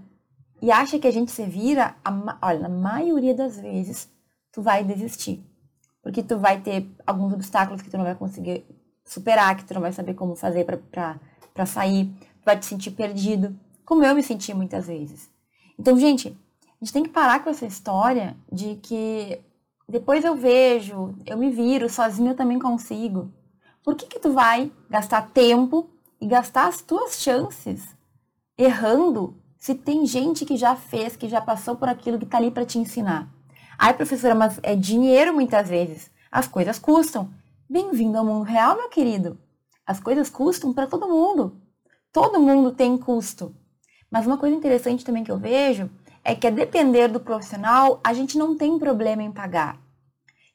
e 0.61 0.73
acha 0.73 0.99
que 0.99 1.07
a 1.07 1.13
gente 1.13 1.31
se 1.31 1.45
vira, 1.45 1.95
a, 2.05 2.39
olha, 2.43 2.59
na 2.59 2.69
maioria 2.69 3.37
das 3.37 3.61
vezes, 3.61 4.11
tu 4.51 4.63
vai 4.63 4.83
desistir. 4.83 5.49
Porque 6.03 6.21
tu 6.21 6.37
vai 6.41 6.61
ter 6.61 6.91
alguns 7.07 7.33
obstáculos 7.33 7.83
que 7.83 7.89
tu 7.89 7.97
não 7.97 8.05
vai 8.05 8.17
conseguir 8.17 8.67
superar, 9.05 9.57
que 9.57 9.65
tu 9.65 9.75
não 9.75 9.81
vai 9.81 9.93
saber 9.93 10.15
como 10.15 10.35
fazer 10.35 10.65
para 10.65 11.67
sair, 11.67 12.07
tu 12.41 12.45
vai 12.45 12.59
te 12.59 12.67
sentir 12.67 12.91
perdido, 12.91 13.57
como 13.85 14.03
eu 14.03 14.13
me 14.13 14.25
senti 14.25 14.53
muitas 14.53 14.89
vezes. 14.89 15.31
Então, 15.79 15.97
gente, 15.97 16.37
a 16.81 16.85
gente 16.85 16.93
tem 16.93 17.03
que 17.03 17.11
parar 17.11 17.43
com 17.43 17.51
essa 17.51 17.67
história 17.67 18.37
de 18.51 18.77
que 18.77 19.41
depois 19.89 20.25
eu 20.25 20.37
vejo, 20.37 21.15
eu 21.27 21.37
me 21.37 21.51
viro, 21.51 21.89
sozinho 21.89 22.31
eu 22.31 22.37
também 22.37 22.59
consigo. 22.59 23.33
Por 23.83 23.97
que 23.97 24.07
que 24.07 24.21
tu 24.21 24.33
vai 24.33 24.71
gastar 24.89 25.31
tempo 25.31 25.91
e 26.21 26.27
gastar 26.27 26.69
as 26.69 26.81
tuas 26.81 27.21
chances 27.21 27.83
errando 28.57 29.37
se 29.57 29.75
tem 29.75 30.07
gente 30.07 30.45
que 30.45 30.57
já 30.57 30.77
fez, 30.77 31.17
que 31.17 31.29
já 31.29 31.41
passou 31.41 31.75
por 31.75 31.89
aquilo 31.89 32.19
que 32.19 32.27
tá 32.27 32.39
ali 32.39 32.51
para 32.51 32.65
te 32.65 32.79
ensinar? 32.79 33.29
Ai, 33.77 33.95
professora, 33.95 34.35
mas 34.35 34.61
é 34.63 34.77
dinheiro 34.77 35.35
muitas 35.35 35.69
vezes. 35.69 36.11
As 36.31 36.47
coisas 36.47 36.79
custam. 36.79 37.31
Bem-vindo 37.69 38.19
ao 38.19 38.25
mundo 38.25 38.45
real, 38.45 38.77
meu 38.77 38.89
querido. 38.89 39.39
As 39.85 39.99
coisas 39.99 40.31
custam 40.31 40.73
para 40.73 40.87
todo 40.87 41.09
mundo. 41.09 41.61
Todo 42.13 42.41
mundo 42.41 42.71
tem 42.71 42.97
custo. 42.97 43.55
Mas 44.11 44.27
uma 44.27 44.39
coisa 44.39 44.55
interessante 44.55 45.05
também 45.05 45.25
que 45.25 45.31
eu 45.31 45.39
vejo 45.39 45.91
é 46.29 46.35
que 46.35 46.47
a 46.47 46.51
depender 46.51 47.09
do 47.09 47.21
profissional, 47.21 48.01
a 48.05 48.13
gente 48.13 48.37
não 48.37 48.55
tem 48.55 48.79
problema 48.79 49.23
em 49.23 49.33
pagar. 49.33 49.81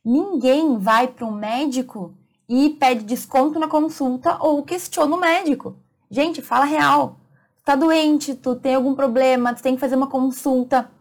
Ninguém 0.05 0.77
vai 0.77 1.07
para 1.07 1.25
um 1.25 1.31
médico 1.31 2.13
e 2.47 2.69
pede 2.69 3.03
desconto 3.03 3.57
na 3.57 3.67
consulta 3.67 4.37
ou 4.39 4.61
questiona 4.61 5.15
o 5.15 5.19
médico. 5.19 5.75
Gente, 6.11 6.43
fala 6.43 6.63
real. 6.63 7.17
Tá 7.65 7.75
doente, 7.75 8.35
tu 8.35 8.55
tem 8.55 8.75
algum 8.75 8.93
problema, 8.93 9.51
tu 9.51 9.63
tem 9.63 9.73
que 9.73 9.81
fazer 9.81 9.95
uma 9.95 10.05
consulta. 10.05 10.91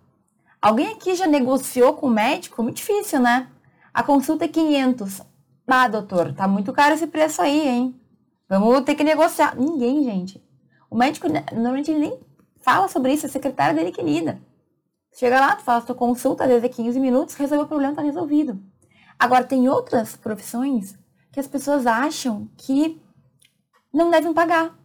Alguém 0.58 0.94
aqui 0.94 1.14
já 1.14 1.26
negociou 1.26 1.92
com 1.92 2.06
o 2.06 2.10
médico? 2.10 2.62
Muito 2.62 2.76
difícil, 2.76 3.20
né? 3.20 3.48
A 3.92 4.02
consulta 4.02 4.46
é 4.46 4.48
500. 4.48 5.20
Ah, 5.66 5.86
doutor, 5.86 6.32
tá 6.32 6.48
muito 6.48 6.72
caro 6.72 6.94
esse 6.94 7.06
preço 7.06 7.42
aí, 7.42 7.68
hein? 7.68 8.00
Vamos 8.48 8.80
ter 8.84 8.94
que 8.94 9.04
negociar. 9.04 9.54
Ninguém, 9.54 10.02
gente. 10.02 10.42
O 10.90 10.96
médico, 10.96 11.26
normalmente, 11.28 11.90
ele 11.90 12.00
nem 12.00 12.20
fala 12.62 12.88
sobre 12.88 13.12
isso, 13.12 13.26
a 13.26 13.28
secretária 13.28 13.74
dele 13.74 13.92
que 13.92 14.00
lida. 14.00 14.40
Chega 15.12 15.38
lá, 15.38 15.56
tu 15.56 15.62
faz 15.62 15.84
tua 15.84 15.94
consulta, 15.94 16.44
às 16.44 16.48
vezes 16.48 16.64
é 16.64 16.68
15 16.68 16.98
minutos, 16.98 17.34
resolveu 17.34 17.66
o 17.66 17.68
problema, 17.68 17.94
tá 17.94 18.02
resolvido. 18.02 18.60
Agora, 19.18 19.44
tem 19.44 19.68
outras 19.68 20.16
profissões 20.16 20.98
que 21.30 21.38
as 21.38 21.46
pessoas 21.46 21.86
acham 21.86 22.48
que 22.56 23.00
não 23.92 24.10
devem 24.10 24.32
pagar. 24.32 24.76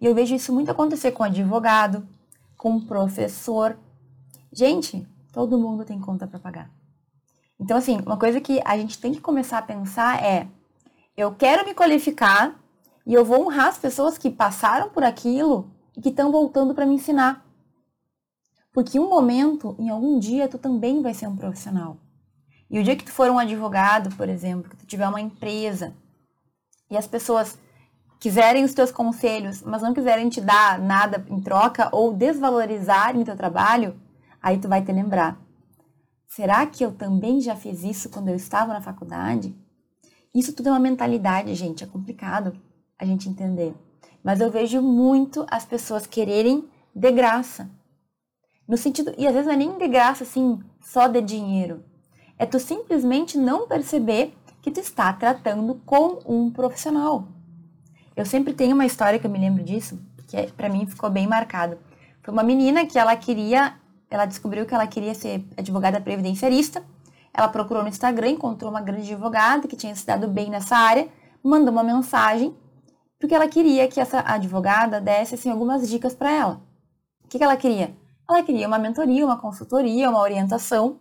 E 0.00 0.06
eu 0.06 0.14
vejo 0.14 0.34
isso 0.34 0.52
muito 0.52 0.70
acontecer 0.70 1.12
com 1.12 1.22
advogado, 1.22 2.06
com 2.56 2.80
professor. 2.80 3.76
Gente, 4.52 5.06
todo 5.32 5.58
mundo 5.58 5.84
tem 5.84 6.00
conta 6.00 6.26
para 6.26 6.38
pagar. 6.38 6.70
Então, 7.58 7.76
assim, 7.76 7.98
uma 8.04 8.16
coisa 8.16 8.40
que 8.40 8.60
a 8.64 8.76
gente 8.78 8.98
tem 8.98 9.12
que 9.12 9.20
começar 9.20 9.58
a 9.58 9.62
pensar 9.62 10.22
é: 10.22 10.48
eu 11.16 11.34
quero 11.34 11.64
me 11.64 11.74
qualificar 11.74 12.58
e 13.06 13.12
eu 13.12 13.24
vou 13.24 13.46
honrar 13.46 13.68
as 13.68 13.78
pessoas 13.78 14.16
que 14.16 14.30
passaram 14.30 14.88
por 14.88 15.04
aquilo 15.04 15.70
e 15.96 16.00
que 16.00 16.08
estão 16.08 16.32
voltando 16.32 16.74
para 16.74 16.86
me 16.86 16.94
ensinar. 16.94 17.43
Porque 18.74 18.98
um 18.98 19.08
momento, 19.08 19.76
em 19.78 19.88
algum 19.88 20.18
dia, 20.18 20.48
tu 20.48 20.58
também 20.58 21.00
vai 21.00 21.14
ser 21.14 21.28
um 21.28 21.36
profissional. 21.36 21.96
E 22.68 22.80
o 22.80 22.82
dia 22.82 22.96
que 22.96 23.04
tu 23.04 23.12
for 23.12 23.30
um 23.30 23.38
advogado, 23.38 24.14
por 24.16 24.28
exemplo, 24.28 24.68
que 24.68 24.76
tu 24.76 24.84
tiver 24.84 25.06
uma 25.06 25.20
empresa 25.20 25.94
e 26.90 26.96
as 26.96 27.06
pessoas 27.06 27.56
quiserem 28.18 28.64
os 28.64 28.74
teus 28.74 28.90
conselhos, 28.90 29.62
mas 29.62 29.80
não 29.80 29.94
quiserem 29.94 30.28
te 30.28 30.40
dar 30.40 30.80
nada 30.80 31.24
em 31.30 31.40
troca 31.40 31.88
ou 31.92 32.12
desvalorizarem 32.12 33.22
o 33.22 33.24
teu 33.24 33.36
trabalho, 33.36 33.94
aí 34.42 34.58
tu 34.58 34.68
vai 34.68 34.82
te 34.84 34.90
lembrar. 34.90 35.38
Será 36.26 36.66
que 36.66 36.84
eu 36.84 36.90
também 36.90 37.40
já 37.40 37.54
fiz 37.54 37.84
isso 37.84 38.10
quando 38.10 38.28
eu 38.28 38.34
estava 38.34 38.72
na 38.72 38.80
faculdade? 38.80 39.56
Isso 40.34 40.52
tudo 40.52 40.70
é 40.70 40.72
uma 40.72 40.80
mentalidade, 40.80 41.54
gente, 41.54 41.84
é 41.84 41.86
complicado 41.86 42.58
a 42.98 43.04
gente 43.04 43.28
entender. 43.28 43.72
Mas 44.20 44.40
eu 44.40 44.50
vejo 44.50 44.82
muito 44.82 45.46
as 45.48 45.64
pessoas 45.64 46.08
quererem 46.08 46.68
de 46.92 47.12
graça. 47.12 47.70
No 48.66 48.76
sentido, 48.76 49.14
e 49.18 49.26
às 49.26 49.32
vezes 49.32 49.46
não 49.46 49.54
é 49.54 49.56
nem 49.56 49.76
de 49.76 49.88
graça 49.88 50.24
assim, 50.24 50.60
só 50.80 51.06
de 51.06 51.20
dinheiro. 51.20 51.84
É 52.38 52.46
tu 52.46 52.58
simplesmente 52.58 53.36
não 53.36 53.68
perceber 53.68 54.34
que 54.62 54.70
tu 54.70 54.80
está 54.80 55.12
tratando 55.12 55.80
com 55.84 56.20
um 56.26 56.50
profissional. 56.50 57.28
Eu 58.16 58.24
sempre 58.24 58.54
tenho 58.54 58.74
uma 58.74 58.86
história 58.86 59.18
que 59.18 59.26
eu 59.26 59.30
me 59.30 59.38
lembro 59.38 59.62
disso, 59.62 60.00
que 60.26 60.36
é, 60.36 60.46
para 60.46 60.68
mim 60.68 60.86
ficou 60.86 61.10
bem 61.10 61.26
marcado. 61.26 61.78
Foi 62.22 62.32
uma 62.32 62.42
menina 62.42 62.86
que 62.86 62.98
ela 62.98 63.14
queria, 63.16 63.74
ela 64.10 64.24
descobriu 64.24 64.64
que 64.64 64.74
ela 64.74 64.86
queria 64.86 65.14
ser 65.14 65.44
advogada 65.56 66.00
previdenciarista. 66.00 66.82
Ela 67.32 67.48
procurou 67.48 67.82
no 67.82 67.88
Instagram, 67.88 68.30
encontrou 68.30 68.70
uma 68.70 68.80
grande 68.80 69.12
advogada 69.12 69.68
que 69.68 69.76
tinha 69.76 69.94
se 69.94 70.06
dado 70.06 70.28
bem 70.28 70.48
nessa 70.48 70.76
área, 70.76 71.08
mandou 71.42 71.72
uma 71.72 71.82
mensagem 71.82 72.56
porque 73.18 73.34
ela 73.34 73.48
queria 73.48 73.88
que 73.88 74.00
essa 74.00 74.20
advogada 74.20 75.00
desse 75.00 75.34
assim, 75.34 75.50
algumas 75.50 75.88
dicas 75.88 76.14
para 76.14 76.30
ela. 76.30 76.62
O 77.24 77.28
que, 77.28 77.38
que 77.38 77.44
ela 77.44 77.56
queria? 77.56 77.94
Ela 78.28 78.42
queria 78.42 78.66
uma 78.66 78.78
mentoria, 78.78 79.24
uma 79.24 79.40
consultoria, 79.40 80.10
uma 80.10 80.20
orientação, 80.20 81.00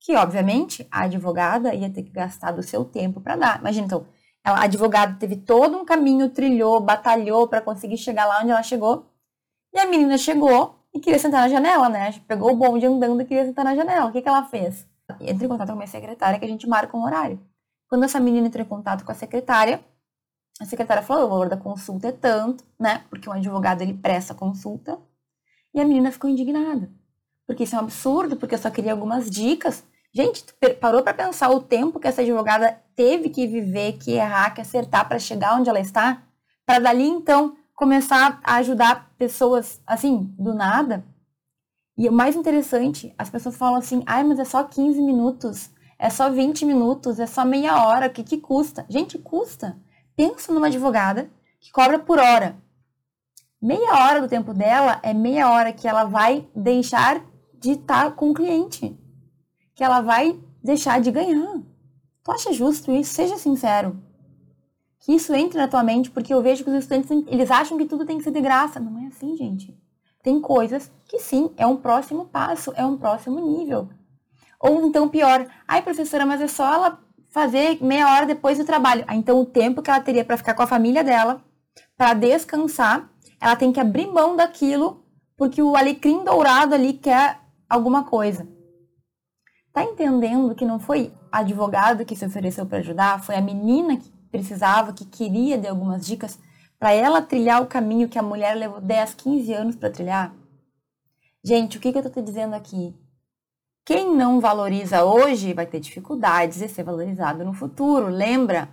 que 0.00 0.16
obviamente 0.16 0.86
a 0.90 1.02
advogada 1.02 1.74
ia 1.74 1.90
ter 1.90 2.02
que 2.02 2.10
gastar 2.10 2.52
do 2.52 2.62
seu 2.62 2.84
tempo 2.84 3.20
para 3.20 3.36
dar. 3.36 3.60
Imagina 3.60 3.86
então, 3.86 4.06
a 4.44 4.64
advogada 4.64 5.16
teve 5.18 5.36
todo 5.36 5.78
um 5.78 5.84
caminho, 5.84 6.28
trilhou, 6.28 6.80
batalhou 6.80 7.46
para 7.46 7.60
conseguir 7.60 7.96
chegar 7.96 8.26
lá 8.26 8.40
onde 8.40 8.50
ela 8.50 8.62
chegou. 8.62 9.06
E 9.72 9.78
a 9.78 9.86
menina 9.86 10.18
chegou 10.18 10.74
e 10.92 11.00
queria 11.00 11.18
sentar 11.18 11.42
na 11.42 11.48
janela, 11.48 11.88
né? 11.88 12.12
Pegou 12.26 12.52
o 12.52 12.56
bonde 12.56 12.84
andando 12.84 13.22
e 13.22 13.24
queria 13.24 13.46
sentar 13.46 13.64
na 13.64 13.74
janela. 13.74 14.06
O 14.06 14.12
que, 14.12 14.20
que 14.20 14.28
ela 14.28 14.44
fez? 14.44 14.86
Entra 15.20 15.46
em 15.46 15.48
contato 15.48 15.68
com 15.68 15.74
a 15.74 15.76
minha 15.76 15.86
secretária 15.86 16.38
que 16.38 16.44
a 16.44 16.48
gente 16.48 16.68
marca 16.68 16.96
um 16.96 17.04
horário. 17.04 17.40
Quando 17.88 18.04
essa 18.04 18.18
menina 18.18 18.46
entrou 18.46 18.64
em 18.64 18.68
contato 18.68 19.04
com 19.04 19.12
a 19.12 19.14
secretária, 19.14 19.82
a 20.60 20.64
secretária 20.64 21.02
falou, 21.02 21.26
o 21.26 21.28
valor 21.28 21.48
da 21.48 21.56
consulta 21.56 22.08
é 22.08 22.12
tanto, 22.12 22.64
né? 22.78 23.04
Porque 23.08 23.28
um 23.28 23.32
advogado 23.32 23.82
ele 23.82 23.94
presta 23.94 24.34
consulta. 24.34 24.98
E 25.74 25.80
a 25.80 25.84
menina 25.84 26.12
ficou 26.12 26.28
indignada. 26.28 26.90
Porque 27.46 27.64
isso 27.64 27.74
é 27.74 27.78
um 27.78 27.82
absurdo, 27.82 28.36
porque 28.36 28.54
eu 28.54 28.58
só 28.58 28.70
queria 28.70 28.92
algumas 28.92 29.30
dicas. 29.30 29.84
Gente, 30.14 30.44
parou 30.80 31.02
para 31.02 31.14
pensar 31.14 31.50
o 31.50 31.62
tempo 31.62 31.98
que 31.98 32.06
essa 32.06 32.22
advogada 32.22 32.78
teve 32.94 33.30
que 33.30 33.46
viver, 33.46 33.94
que 33.94 34.12
errar, 34.12 34.50
que 34.50 34.60
acertar 34.60 35.08
para 35.08 35.18
chegar 35.18 35.58
onde 35.58 35.70
ela 35.70 35.80
está? 35.80 36.22
Para 36.66 36.78
dali 36.78 37.06
então 37.06 37.56
começar 37.74 38.40
a 38.44 38.56
ajudar 38.56 39.10
pessoas 39.16 39.80
assim, 39.86 40.34
do 40.38 40.54
nada? 40.54 41.04
E 41.96 42.08
o 42.08 42.12
mais 42.12 42.36
interessante, 42.36 43.14
as 43.18 43.30
pessoas 43.30 43.56
falam 43.56 43.76
assim: 43.76 44.02
ai, 44.06 44.22
mas 44.22 44.38
é 44.38 44.44
só 44.44 44.62
15 44.64 45.00
minutos, 45.00 45.70
é 45.98 46.10
só 46.10 46.30
20 46.30 46.64
minutos, 46.64 47.18
é 47.18 47.26
só 47.26 47.44
meia 47.44 47.86
hora, 47.86 48.06
o 48.06 48.10
que, 48.10 48.22
que 48.22 48.38
custa? 48.38 48.84
Gente, 48.88 49.18
custa. 49.18 49.78
Pensa 50.14 50.52
numa 50.52 50.66
advogada 50.66 51.30
que 51.60 51.70
cobra 51.72 51.98
por 51.98 52.18
hora. 52.18 52.56
Meia 53.62 53.94
hora 53.94 54.20
do 54.20 54.26
tempo 54.26 54.52
dela 54.52 54.98
é 55.04 55.14
meia 55.14 55.48
hora 55.48 55.72
que 55.72 55.86
ela 55.86 56.02
vai 56.02 56.48
deixar 56.52 57.24
de 57.60 57.70
estar 57.70 58.10
com 58.16 58.32
o 58.32 58.34
cliente. 58.34 58.98
Que 59.72 59.84
ela 59.84 60.00
vai 60.00 60.36
deixar 60.60 61.00
de 61.00 61.12
ganhar. 61.12 61.62
Tu 62.24 62.32
acha 62.32 62.52
justo 62.52 62.90
isso? 62.90 63.14
Seja 63.14 63.38
sincero. 63.38 64.02
Que 64.98 65.12
isso 65.12 65.32
entre 65.32 65.58
na 65.58 65.68
tua 65.68 65.84
mente, 65.84 66.10
porque 66.10 66.34
eu 66.34 66.42
vejo 66.42 66.64
que 66.64 66.70
os 66.70 66.76
estudantes, 66.76 67.08
eles 67.28 67.52
acham 67.52 67.78
que 67.78 67.84
tudo 67.84 68.04
tem 68.04 68.18
que 68.18 68.24
ser 68.24 68.32
de 68.32 68.40
graça. 68.40 68.80
Não 68.80 68.98
é 68.98 69.06
assim, 69.06 69.36
gente. 69.36 69.72
Tem 70.24 70.40
coisas 70.40 70.90
que 71.06 71.20
sim, 71.20 71.52
é 71.56 71.64
um 71.64 71.76
próximo 71.76 72.24
passo, 72.24 72.72
é 72.74 72.84
um 72.84 72.96
próximo 72.96 73.38
nível. 73.38 73.88
Ou 74.58 74.84
então 74.86 75.08
pior, 75.08 75.46
ai 75.68 75.82
professora, 75.82 76.26
mas 76.26 76.40
é 76.40 76.48
só 76.48 76.66
ela 76.72 76.98
fazer 77.28 77.80
meia 77.80 78.12
hora 78.12 78.26
depois 78.26 78.58
do 78.58 78.64
trabalho. 78.64 79.04
Ah, 79.06 79.14
então, 79.14 79.40
o 79.40 79.46
tempo 79.46 79.82
que 79.82 79.90
ela 79.90 80.00
teria 80.00 80.24
para 80.24 80.36
ficar 80.36 80.54
com 80.54 80.62
a 80.62 80.66
família 80.66 81.04
dela, 81.04 81.44
para 81.96 82.12
descansar, 82.14 83.11
ela 83.42 83.56
tem 83.56 83.72
que 83.72 83.80
abrir 83.80 84.06
mão 84.06 84.36
daquilo, 84.36 85.04
porque 85.36 85.60
o 85.60 85.74
alecrim 85.74 86.22
dourado 86.22 86.76
ali 86.76 86.92
quer 86.92 87.40
alguma 87.68 88.04
coisa. 88.04 88.46
Tá 89.72 89.82
entendendo 89.82 90.54
que 90.54 90.64
não 90.64 90.78
foi 90.78 91.12
a 91.32 91.38
advogada 91.38 92.04
que 92.04 92.14
se 92.14 92.24
ofereceu 92.24 92.64
para 92.64 92.78
ajudar, 92.78 93.20
foi 93.20 93.34
a 93.34 93.40
menina 93.40 93.96
que 93.96 94.08
precisava, 94.30 94.92
que 94.92 95.04
queria 95.04 95.58
de 95.58 95.66
algumas 95.66 96.06
dicas 96.06 96.38
para 96.78 96.92
ela 96.92 97.20
trilhar 97.20 97.60
o 97.60 97.66
caminho 97.66 98.08
que 98.08 98.16
a 98.18 98.22
mulher 98.22 98.54
levou 98.54 98.80
10, 98.80 99.14
15 99.14 99.52
anos 99.52 99.74
para 99.74 99.90
trilhar? 99.90 100.32
Gente, 101.42 101.78
o 101.78 101.80
que, 101.80 101.90
que 101.90 101.98
eu 101.98 102.02
tô 102.04 102.10
te 102.10 102.22
dizendo 102.22 102.54
aqui? 102.54 102.94
Quem 103.84 104.14
não 104.14 104.40
valoriza 104.40 105.04
hoje 105.04 105.52
vai 105.52 105.66
ter 105.66 105.80
dificuldades 105.80 106.58
de 106.58 106.68
ser 106.68 106.84
valorizado 106.84 107.44
no 107.44 107.52
futuro. 107.52 108.06
Lembra? 108.06 108.68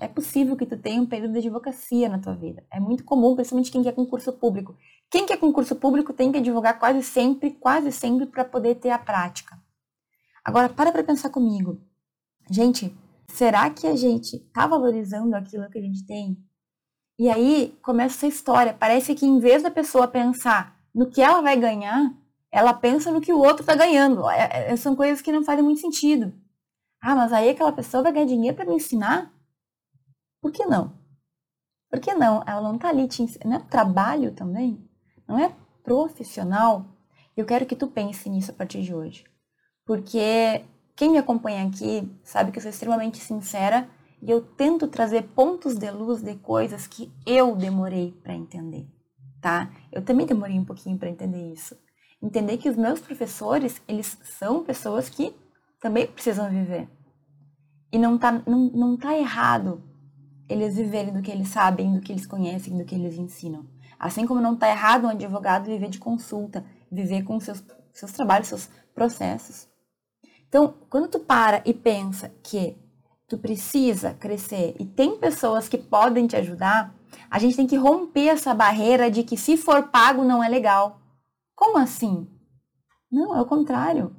É 0.00 0.08
possível 0.08 0.56
que 0.56 0.66
tu 0.66 0.76
tenha 0.76 1.00
um 1.00 1.06
período 1.06 1.32
de 1.32 1.38
advocacia 1.38 2.08
na 2.08 2.18
tua 2.18 2.34
vida. 2.34 2.64
É 2.70 2.80
muito 2.80 3.04
comum, 3.04 3.34
principalmente 3.34 3.70
quem 3.70 3.82
quer 3.82 3.92
concurso 3.92 4.32
público. 4.32 4.76
Quem 5.10 5.26
quer 5.26 5.36
concurso 5.36 5.76
público 5.76 6.12
tem 6.12 6.32
que 6.32 6.38
advogar 6.38 6.78
quase 6.78 7.02
sempre, 7.02 7.50
quase 7.52 7.92
sempre 7.92 8.26
para 8.26 8.44
poder 8.44 8.76
ter 8.76 8.90
a 8.90 8.98
prática. 8.98 9.58
Agora, 10.44 10.68
para 10.68 10.92
para 10.92 11.04
pensar 11.04 11.30
comigo. 11.30 11.80
Gente, 12.50 12.94
será 13.28 13.70
que 13.70 13.86
a 13.86 13.96
gente 13.96 14.36
está 14.36 14.66
valorizando 14.66 15.34
aquilo 15.34 15.68
que 15.70 15.78
a 15.78 15.82
gente 15.82 16.04
tem? 16.06 16.36
E 17.18 17.30
aí 17.30 17.78
começa 17.80 18.16
essa 18.16 18.26
história. 18.26 18.74
Parece 18.74 19.14
que 19.14 19.24
em 19.24 19.38
vez 19.38 19.62
da 19.62 19.70
pessoa 19.70 20.08
pensar 20.08 20.78
no 20.94 21.08
que 21.08 21.22
ela 21.22 21.40
vai 21.40 21.56
ganhar, 21.56 22.12
ela 22.50 22.74
pensa 22.74 23.10
no 23.10 23.20
que 23.20 23.32
o 23.32 23.38
outro 23.38 23.62
está 23.62 23.74
ganhando. 23.74 24.28
É, 24.30 24.72
é, 24.72 24.76
são 24.76 24.94
coisas 24.94 25.20
que 25.22 25.32
não 25.32 25.44
fazem 25.44 25.64
muito 25.64 25.80
sentido. 25.80 26.32
Ah, 27.00 27.14
mas 27.14 27.32
aí 27.32 27.50
aquela 27.50 27.72
pessoa 27.72 28.02
vai 28.02 28.12
ganhar 28.12 28.26
dinheiro 28.26 28.56
para 28.56 28.64
me 28.64 28.74
ensinar? 28.74 29.32
Por 30.44 30.52
que 30.52 30.66
não? 30.66 30.92
Por 31.90 31.98
que 32.00 32.12
não? 32.12 32.44
Ela 32.46 32.60
não 32.60 32.74
está 32.76 32.90
ali 32.90 33.08
te 33.08 33.22
ensinando. 33.22 33.48
Não 33.48 33.56
é 33.56 33.60
trabalho 33.60 34.30
também? 34.30 34.86
Não 35.26 35.38
é 35.38 35.56
profissional? 35.82 36.84
Eu 37.34 37.46
quero 37.46 37.64
que 37.64 37.74
tu 37.74 37.86
pense 37.86 38.28
nisso 38.28 38.50
a 38.50 38.54
partir 38.54 38.82
de 38.82 38.94
hoje. 38.94 39.24
Porque 39.86 40.62
quem 40.94 41.12
me 41.12 41.16
acompanha 41.16 41.66
aqui 41.66 42.14
sabe 42.22 42.52
que 42.52 42.58
eu 42.58 42.60
sou 42.60 42.68
extremamente 42.68 43.20
sincera 43.20 43.88
e 44.20 44.30
eu 44.30 44.42
tento 44.42 44.86
trazer 44.86 45.22
pontos 45.28 45.76
de 45.76 45.90
luz 45.90 46.20
de 46.20 46.34
coisas 46.34 46.86
que 46.86 47.10
eu 47.24 47.56
demorei 47.56 48.12
para 48.22 48.34
entender, 48.34 48.86
tá? 49.40 49.70
Eu 49.90 50.04
também 50.04 50.26
demorei 50.26 50.58
um 50.58 50.64
pouquinho 50.66 50.98
para 50.98 51.08
entender 51.08 51.54
isso. 51.54 51.74
Entender 52.22 52.58
que 52.58 52.68
os 52.68 52.76
meus 52.76 53.00
professores, 53.00 53.80
eles 53.88 54.18
são 54.38 54.62
pessoas 54.62 55.08
que 55.08 55.34
também 55.80 56.06
precisam 56.06 56.50
viver. 56.50 56.86
E 57.90 57.98
não 57.98 58.18
tá, 58.18 58.42
não, 58.46 58.70
não 58.74 58.94
tá 58.98 59.16
errado 59.16 59.93
eles 60.48 60.76
viverem 60.76 61.12
do 61.12 61.22
que 61.22 61.30
eles 61.30 61.48
sabem, 61.48 61.92
do 61.92 62.00
que 62.00 62.12
eles 62.12 62.26
conhecem, 62.26 62.76
do 62.76 62.84
que 62.84 62.94
eles 62.94 63.16
ensinam. 63.16 63.66
Assim 63.98 64.26
como 64.26 64.40
não 64.40 64.56
tá 64.56 64.68
errado 64.68 65.06
um 65.06 65.10
advogado 65.10 65.66
viver 65.66 65.88
de 65.88 65.98
consulta, 65.98 66.64
viver 66.90 67.22
com 67.22 67.40
seus, 67.40 67.64
seus 67.92 68.12
trabalhos, 68.12 68.48
seus 68.48 68.68
processos. 68.94 69.68
Então, 70.48 70.74
quando 70.88 71.08
tu 71.08 71.20
para 71.20 71.62
e 71.64 71.72
pensa 71.72 72.32
que 72.42 72.76
tu 73.26 73.38
precisa 73.38 74.14
crescer 74.14 74.76
e 74.78 74.84
tem 74.84 75.18
pessoas 75.18 75.68
que 75.68 75.78
podem 75.78 76.26
te 76.26 76.36
ajudar, 76.36 76.94
a 77.30 77.38
gente 77.38 77.56
tem 77.56 77.66
que 77.66 77.76
romper 77.76 78.28
essa 78.28 78.54
barreira 78.54 79.10
de 79.10 79.22
que 79.22 79.36
se 79.36 79.56
for 79.56 79.84
pago 79.84 80.22
não 80.22 80.42
é 80.42 80.48
legal. 80.48 81.00
Como 81.54 81.78
assim? 81.78 82.28
Não, 83.10 83.34
é 83.34 83.40
o 83.40 83.46
contrário. 83.46 84.14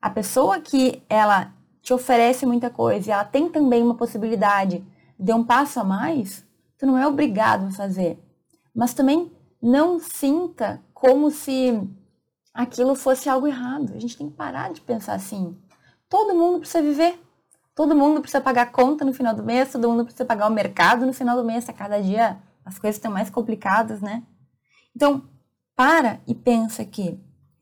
A 0.00 0.08
pessoa 0.08 0.60
que 0.60 1.02
ela 1.08 1.52
te 1.82 1.92
oferece 1.92 2.46
muita 2.46 2.70
coisa 2.70 3.08
e 3.08 3.12
ela 3.12 3.24
tem 3.24 3.48
também 3.48 3.82
uma 3.82 3.96
possibilidade 3.96 4.84
de 5.18 5.32
um 5.32 5.42
passo 5.44 5.80
a 5.80 5.84
mais, 5.84 6.46
tu 6.78 6.86
não 6.86 6.96
é 6.96 7.06
obrigado 7.06 7.66
a 7.66 7.70
fazer. 7.70 8.22
Mas 8.74 8.94
também 8.94 9.32
não 9.60 9.98
sinta 9.98 10.82
como 10.94 11.30
se 11.30 11.80
aquilo 12.54 12.94
fosse 12.94 13.28
algo 13.28 13.46
errado. 13.46 13.92
A 13.94 13.98
gente 13.98 14.16
tem 14.16 14.30
que 14.30 14.36
parar 14.36 14.72
de 14.72 14.80
pensar 14.80 15.14
assim. 15.14 15.56
Todo 16.08 16.34
mundo 16.34 16.60
precisa 16.60 16.82
viver. 16.82 17.20
Todo 17.74 17.94
mundo 17.94 18.20
precisa 18.20 18.40
pagar 18.40 18.72
conta 18.72 19.04
no 19.04 19.12
final 19.12 19.32
do 19.34 19.44
mês, 19.44 19.70
todo 19.70 19.88
mundo 19.88 20.04
precisa 20.04 20.24
pagar 20.24 20.48
o 20.48 20.52
mercado 20.52 21.06
no 21.06 21.12
final 21.12 21.36
do 21.36 21.44
mês. 21.44 21.68
A 21.68 21.72
cada 21.72 22.02
dia 22.02 22.38
as 22.64 22.78
coisas 22.78 22.96
estão 22.96 23.10
mais 23.10 23.30
complicadas, 23.30 24.00
né? 24.00 24.24
Então, 24.94 25.28
para 25.76 26.20
e 26.26 26.34
pensa 26.34 26.84
que 26.84 27.20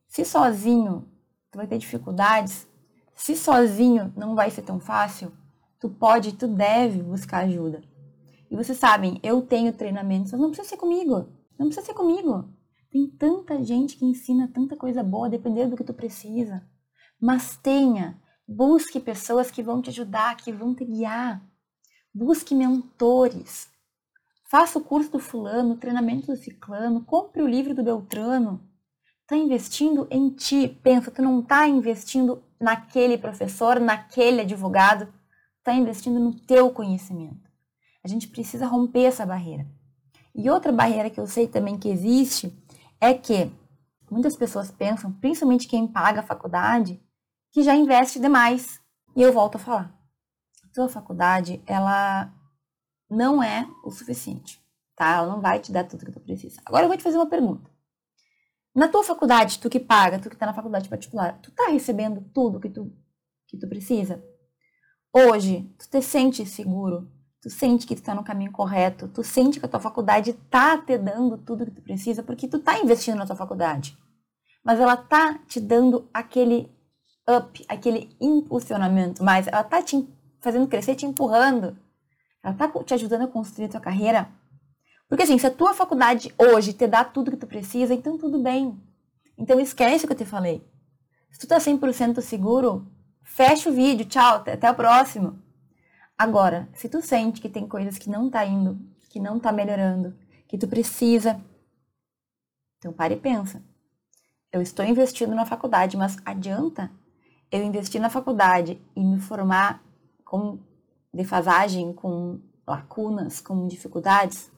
se 0.09 0.25
sozinho 0.25 1.07
tu 1.51 1.59
vai 1.59 1.67
ter 1.67 1.77
dificuldades, 1.77 2.67
se 3.15 3.37
sozinho 3.37 4.13
não 4.17 4.35
vai 4.35 4.51
ser 4.51 4.63
tão 4.63 4.81
fácil, 4.81 5.31
tu 5.81 5.89
pode, 5.89 6.33
tu 6.33 6.47
deve 6.49 7.03
buscar 7.03 7.45
ajuda. 7.45 7.83
E 8.51 8.57
vocês 8.57 8.79
sabem, 8.79 9.19
eu 9.23 9.43
tenho 9.43 9.73
treinamentos, 9.73 10.33
mas 10.33 10.41
não 10.41 10.49
precisa 10.51 10.69
ser 10.69 10.77
comigo. 10.77 11.29
Não 11.59 11.67
precisa 11.67 11.87
ser 11.87 11.95
comigo. 11.95 12.49
Tem 12.91 13.07
tanta 13.09 13.63
gente 13.65 13.97
que 13.97 14.05
ensina 14.05 14.51
tanta 14.53 14.77
coisa 14.77 15.03
boa, 15.03 15.29
dependendo 15.29 15.71
do 15.71 15.77
que 15.77 15.85
tu 15.85 15.93
precisa. 15.93 16.67
Mas 17.21 17.57
tenha 17.57 18.21
Busque 18.49 19.01
pessoas 19.01 19.51
que 19.51 19.61
vão 19.61 19.83
te 19.83 19.91
ajudar, 19.91 20.37
que 20.37 20.53
vão 20.53 20.73
te 20.73 20.85
guiar. 20.85 21.45
Busque 22.15 22.55
mentores. 22.55 23.69
Faça 24.49 24.79
o 24.79 24.85
curso 24.85 25.11
do 25.11 25.19
fulano, 25.19 25.75
o 25.75 25.77
treinamento 25.77 26.29
do 26.29 26.37
ciclano, 26.37 27.05
compre 27.05 27.43
o 27.43 27.49
livro 27.49 27.75
do 27.75 27.83
Beltrano. 27.83 28.63
Está 29.23 29.37
investindo 29.37 30.07
em 30.13 30.31
ti. 30.31 30.69
Pensa, 30.81 31.11
tu 31.11 31.21
não 31.21 31.41
está 31.41 31.67
investindo 31.67 32.41
naquele 32.61 33.19
professor, 33.19 33.81
naquele 33.81 34.43
advogado. 34.43 35.13
Está 35.67 35.75
investindo 35.75 36.21
no 36.21 36.33
teu 36.33 36.71
conhecimento. 36.71 37.51
A 38.05 38.07
gente 38.07 38.29
precisa 38.29 38.69
romper 38.69 39.03
essa 39.03 39.27
barreira. 39.27 39.67
E 40.33 40.49
outra 40.49 40.71
barreira 40.71 41.11
que 41.11 41.19
eu 41.19 41.27
sei 41.27 41.49
também 41.49 41.77
que 41.77 41.89
existe 41.89 42.57
é 43.01 43.13
que 43.13 43.51
muitas 44.09 44.37
pessoas 44.37 44.71
pensam, 44.71 45.11
principalmente 45.15 45.67
quem 45.67 45.89
paga 45.89 46.21
a 46.21 46.23
faculdade, 46.23 47.03
que 47.51 47.65
já 47.65 47.75
investe 47.75 48.21
demais. 48.21 48.81
E 49.17 49.21
eu 49.21 49.33
volto 49.33 49.57
a 49.57 49.59
falar. 49.59 49.93
A 50.65 50.69
tua 50.73 50.89
faculdade, 50.89 51.61
ela 51.67 52.33
não 53.11 53.43
é 53.43 53.69
o 53.83 53.91
suficiente, 53.91 54.63
tá? 54.95 55.17
Ela 55.17 55.27
não 55.27 55.41
vai 55.41 55.59
te 55.59 55.73
dar 55.73 55.83
tudo 55.83 56.07
que 56.07 56.13
tu 56.13 56.21
precisa. 56.21 56.61
Agora 56.65 56.85
eu 56.85 56.89
vou 56.89 56.97
te 56.97 57.03
fazer 57.03 57.17
uma 57.17 57.29
pergunta. 57.29 57.69
Na 58.73 58.87
tua 58.87 59.03
faculdade, 59.03 59.59
tu 59.59 59.69
que 59.69 59.81
paga, 59.81 60.21
tu 60.21 60.31
que 60.31 60.37
tá 60.37 60.47
na 60.47 60.55
faculdade 60.55 60.89
particular, 60.89 61.41
tu 61.41 61.51
tá 61.51 61.71
recebendo 61.71 62.21
tudo 62.33 62.61
que 62.61 62.71
tu, 62.71 62.97
que 63.49 63.59
tu 63.59 63.69
precisa? 63.69 64.23
Hoje, 65.19 65.67
tu 65.79 65.89
te 65.89 66.03
sente 66.03 66.45
seguro? 66.45 67.11
Tu 67.41 67.49
sente 67.49 67.87
que 67.87 67.97
tu 67.97 68.03
tá 68.03 68.15
no 68.15 68.23
caminho 68.23 68.53
correto? 68.53 69.09
Tu 69.09 69.25
sente 69.25 69.59
que 69.59 69.65
a 69.65 69.69
tua 69.69 69.81
faculdade 69.81 70.35
tá 70.51 70.77
te 70.77 70.99
dando 70.99 71.39
tudo 71.39 71.65
que 71.65 71.71
tu 71.71 71.81
precisa? 71.81 72.23
Porque 72.23 72.47
tu 72.47 72.59
tá 72.59 72.79
investindo 72.79 73.17
na 73.17 73.25
tua 73.25 73.35
faculdade. 73.35 73.97
Mas 74.63 74.79
ela 74.79 74.95
tá 74.95 75.39
te 75.49 75.59
dando 75.59 76.07
aquele 76.13 76.71
up, 77.27 77.65
aquele 77.67 78.15
impulsionamento 78.21 79.25
mais. 79.25 79.47
Ela 79.47 79.65
tá 79.65 79.81
te 79.81 80.07
fazendo 80.43 80.69
crescer, 80.69 80.95
te 80.95 81.07
empurrando. 81.07 81.79
Ela 82.45 82.53
tá 82.53 82.69
te 82.85 82.93
ajudando 82.93 83.23
a 83.23 83.29
construir 83.29 83.65
a 83.65 83.71
tua 83.71 83.81
carreira. 83.81 84.29
Porque 85.09 85.23
assim, 85.23 85.39
se 85.39 85.47
a 85.47 85.51
tua 85.51 85.73
faculdade 85.73 86.35
hoje 86.37 86.75
te 86.75 86.87
dá 86.87 87.03
tudo 87.03 87.31
que 87.31 87.39
tu 87.39 87.47
precisa, 87.47 87.95
então 87.95 88.19
tudo 88.19 88.39
bem. 88.39 88.79
Então 89.39 89.59
esquece 89.59 90.05
o 90.05 90.09
que 90.09 90.13
eu 90.13 90.19
te 90.19 90.27
falei. 90.27 90.63
Se 91.31 91.39
tu 91.39 91.47
tá 91.47 91.57
100% 91.57 92.21
seguro, 92.21 92.87
fecha 93.37 93.69
o 93.69 93.73
vídeo, 93.73 94.07
tchau, 94.07 94.37
até 94.37 94.71
o 94.71 94.75
próximo. 94.75 95.39
Agora, 96.17 96.71
se 96.73 96.89
tu 96.89 97.03
sente 97.03 97.39
que 97.39 97.51
tem 97.51 97.69
coisas 97.69 97.99
que 97.99 98.09
não 98.09 98.31
tá 98.31 98.47
indo, 98.47 98.81
que 99.11 99.21
não 99.21 99.39
tá 99.39 99.53
melhorando, 99.53 100.17
que 100.49 100.57
tu 100.57 100.67
precisa, 100.67 101.39
então 102.79 102.95
pare 102.95 103.13
e 103.15 103.21
pensa. 103.21 103.63
Eu 104.51 104.63
estou 104.63 104.83
investindo 104.87 105.35
na 105.35 105.45
faculdade, 105.45 105.99
mas 105.99 106.17
adianta 106.25 106.91
eu 107.53 107.63
investir 107.63 108.01
na 108.01 108.09
faculdade 108.09 108.81
e 108.97 109.05
me 109.05 109.21
formar 109.21 109.85
com 110.25 110.59
defasagem, 111.13 111.93
com 111.93 112.41
lacunas, 112.67 113.39
com 113.39 113.67
dificuldades, 113.69 114.51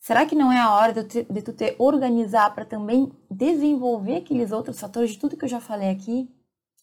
será 0.00 0.24
que 0.24 0.34
não 0.34 0.50
é 0.50 0.58
a 0.58 0.74
hora 0.74 1.04
de 1.04 1.42
tu 1.42 1.52
te 1.52 1.76
organizar 1.78 2.54
para 2.54 2.64
também 2.64 3.12
desenvolver 3.30 4.16
aqueles 4.16 4.52
outros 4.52 4.80
fatores 4.80 5.10
de 5.10 5.18
tudo 5.18 5.36
que 5.36 5.44
eu 5.44 5.50
já 5.50 5.60
falei 5.60 5.90
aqui? 5.90 6.34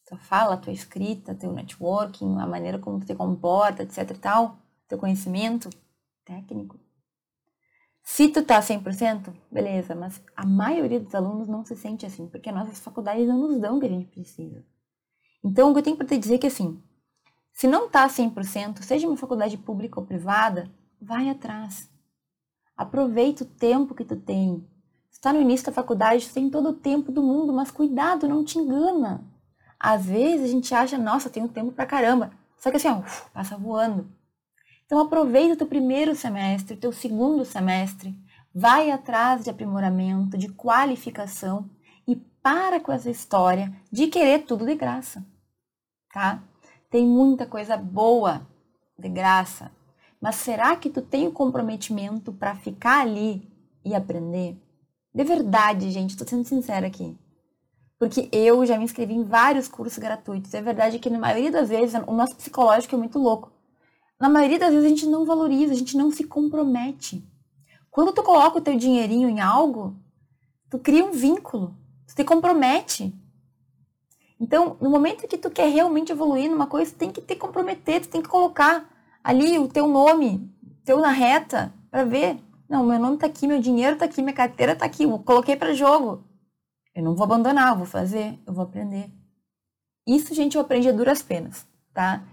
Tua 0.10 0.18
fala, 0.18 0.58
tua 0.58 0.74
escrita, 0.74 1.36
teu 1.36 1.54
networking, 1.54 2.40
a 2.40 2.48
maneira 2.48 2.80
como 2.80 3.00
tu 3.00 3.06
te 3.06 3.14
comporta, 3.14 3.84
etc 3.84 4.10
e 4.10 4.14
tal, 4.16 4.58
teu 4.88 4.98
conhecimento 4.98 5.70
técnico. 6.26 6.80
Se 8.02 8.28
tu 8.28 8.44
tá 8.44 8.60
100%, 8.60 9.32
beleza, 9.52 9.94
mas 9.94 10.20
a 10.36 10.44
maioria 10.48 11.00
dos 11.00 11.14
alunos 11.14 11.48
não 11.48 11.64
se 11.64 11.76
sente 11.76 12.08
assim, 12.08 12.26
porque 12.26 12.52
nossas 12.52 12.80
faculdades 12.80 13.28
não 13.28 13.38
nos 13.38 13.60
dão 13.60 13.78
o 13.78 13.80
que 13.80 13.86
a 13.86 13.90
gente 13.90 14.08
precisa. 14.08 14.66
Então, 15.44 15.70
o 15.70 15.74
que 15.74 15.80
eu 15.80 15.84
tenho 15.84 15.96
para 15.96 16.08
te 16.08 16.18
dizer 16.18 16.36
é 16.36 16.38
que 16.40 16.48
assim, 16.48 16.82
se 17.54 17.68
não 17.68 17.88
tá 17.88 18.08
100%, 18.08 18.82
seja 18.82 19.08
uma 19.08 19.16
faculdade 19.16 19.60
pública 19.60 20.00
ou 20.00 20.08
privada, 20.08 20.72
vai 21.00 21.30
atrás. 21.30 21.88
Aproveita 22.76 23.44
o 23.44 23.48
tempo 23.48 23.94
que 23.94 24.04
tu 24.04 24.16
tem. 24.16 24.68
Se 25.12 25.22
tá 25.22 25.32
no 25.32 25.40
início 25.40 25.68
da 25.68 25.72
faculdade, 25.72 26.28
tu 26.28 26.34
tem 26.34 26.50
todo 26.50 26.70
o 26.70 26.74
tempo 26.74 27.12
do 27.12 27.22
mundo, 27.22 27.54
mas 27.54 27.70
cuidado, 27.70 28.28
não 28.28 28.44
te 28.44 28.58
engana. 28.58 29.29
Às 29.80 30.06
vezes 30.06 30.50
a 30.50 30.52
gente 30.52 30.74
acha, 30.76 30.98
nossa, 30.98 31.30
tenho 31.30 31.48
tempo 31.48 31.72
pra 31.72 31.86
caramba. 31.86 32.32
Só 32.58 32.70
que 32.70 32.78
assim, 32.78 32.90
ó, 32.90 33.02
passa 33.34 33.58
voando. 33.58 34.12
Então 34.86 35.00
aproveita 35.00 35.54
o 35.54 35.58
teu 35.58 35.68
primeiro 35.68 36.16
semestre, 36.16 36.76
teu 36.76 36.92
segundo 36.92 37.46
semestre, 37.46 38.14
vai 38.54 38.92
atrás 38.92 39.44
de 39.44 39.50
aprimoramento, 39.50 40.38
de 40.38 40.50
qualificação 40.50 41.70
e 42.08 42.16
para 42.16 42.80
com 42.80 42.92
essa 42.92 43.10
história 43.10 43.72
de 43.92 44.08
querer 44.08 44.46
tudo 44.46 44.66
de 44.66 44.76
graça, 44.76 45.24
tá? 46.12 46.44
Tem 46.90 47.06
muita 47.06 47.46
coisa 47.46 47.78
boa 47.78 48.42
de 48.98 49.08
graça, 49.08 49.72
mas 50.20 50.36
será 50.36 50.76
que 50.76 50.90
tu 50.90 51.02
tem 51.02 51.28
o 51.28 51.32
comprometimento 51.32 52.34
para 52.34 52.56
ficar 52.56 53.02
ali 53.02 53.48
e 53.86 53.94
aprender? 53.94 54.58
De 55.14 55.24
verdade, 55.24 55.92
gente, 55.92 56.12
estou 56.12 56.28
sendo 56.28 56.46
sincera 56.46 56.88
aqui. 56.88 57.16
Porque 58.00 58.30
eu 58.32 58.66
já 58.66 58.78
me 58.78 58.86
inscrevi 58.86 59.14
em 59.14 59.26
vários 59.26 59.68
cursos 59.68 60.00
gratuitos. 60.00 60.54
É 60.54 60.62
verdade 60.62 61.00
que 61.00 61.10
na 61.10 61.20
maioria 61.20 61.52
das 61.52 61.68
vezes 61.68 62.02
o 62.08 62.14
nosso 62.14 62.36
psicológico 62.38 62.96
é 62.96 62.98
muito 62.98 63.20
louco. 63.20 63.52
na 64.20 64.30
maioria 64.30 64.58
das 64.58 64.72
vezes 64.72 64.86
a 64.86 64.90
gente 64.90 65.06
não 65.06 65.26
valoriza, 65.26 65.74
a 65.74 65.76
gente 65.76 65.98
não 65.98 66.10
se 66.10 66.24
compromete. 66.24 67.24
Quando 67.92 68.14
tu 68.14 68.24
coloca 68.24 68.58
o 68.58 68.62
teu 68.62 68.78
dinheirinho 68.78 69.30
em 69.30 69.42
algo, 69.42 69.96
tu 70.70 70.80
cria 70.80 71.04
um 71.04 71.12
vínculo, 71.12 71.76
tu 72.08 72.16
te 72.16 72.24
compromete. 72.24 73.14
Então, 74.40 74.78
no 74.80 74.90
momento 74.90 75.28
que 75.28 75.38
tu 75.38 75.50
quer 75.50 75.70
realmente 75.70 76.12
evoluir 76.12 76.50
numa 76.50 76.68
coisa, 76.68 76.92
tu 76.92 76.98
tem 76.98 77.12
que 77.12 77.22
te 77.22 77.36
comprometer, 77.36 78.02
tu 78.02 78.08
tem 78.08 78.22
que 78.22 78.30
colocar 78.30 78.90
ali 79.22 79.60
o 79.60 79.68
teu 79.68 79.88
nome, 79.88 80.50
teu 80.86 81.00
na 81.00 81.12
reta, 81.12 81.74
para 81.92 82.06
ver. 82.06 82.38
Não, 82.70 82.86
meu 82.86 83.00
nome 83.00 83.18
tá 83.18 83.28
aqui, 83.28 83.48
meu 83.48 83.60
dinheiro 83.60 83.98
tá 83.98 84.06
aqui, 84.06 84.22
minha 84.22 84.34
carteira 84.34 84.76
tá 84.76 84.86
aqui, 84.86 85.04
eu 85.04 85.20
coloquei 85.20 85.58
para 85.58 85.74
jogo. 85.74 86.24
Eu 87.00 87.06
não 87.06 87.16
vou 87.16 87.24
abandonar, 87.24 87.70
eu 87.70 87.78
vou 87.78 87.86
fazer, 87.86 88.38
eu 88.46 88.54
vou 88.54 88.66
aprender. 88.66 89.10
Isso, 90.06 90.36
gente, 90.36 90.56
eu 90.56 90.62
aprendi 90.62 90.90
a 90.90 90.92
duras 90.92 91.22
penas, 91.22 91.66
tá? 91.94 92.24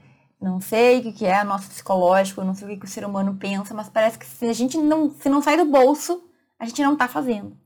Não 0.41 0.61
sei 0.61 0.99
o 0.99 1.13
que 1.15 1.25
é 1.25 1.45
nosso 1.45 1.69
psicológico, 1.69 2.43
não 2.43 2.53
sei 2.53 2.75
o 2.75 2.81
que 2.81 2.85
o 2.85 2.89
ser 2.89 3.05
humano 3.05 3.37
pensa, 3.37 3.73
mas 3.73 3.89
parece 3.89 4.19
que 4.19 4.27
se 4.27 4.45
a 4.47 4.53
gente 4.53 4.77
não, 4.77 5.11
se 5.11 5.29
não 5.29 5.41
sai 5.41 5.57
do 5.57 5.65
bolso, 5.65 6.29
a 6.59 6.67
gente 6.67 6.83
não 6.83 6.97
tá 6.97 7.07
fazendo. 7.07 7.57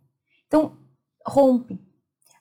Então, 0.47 0.77
rompe. 1.27 1.81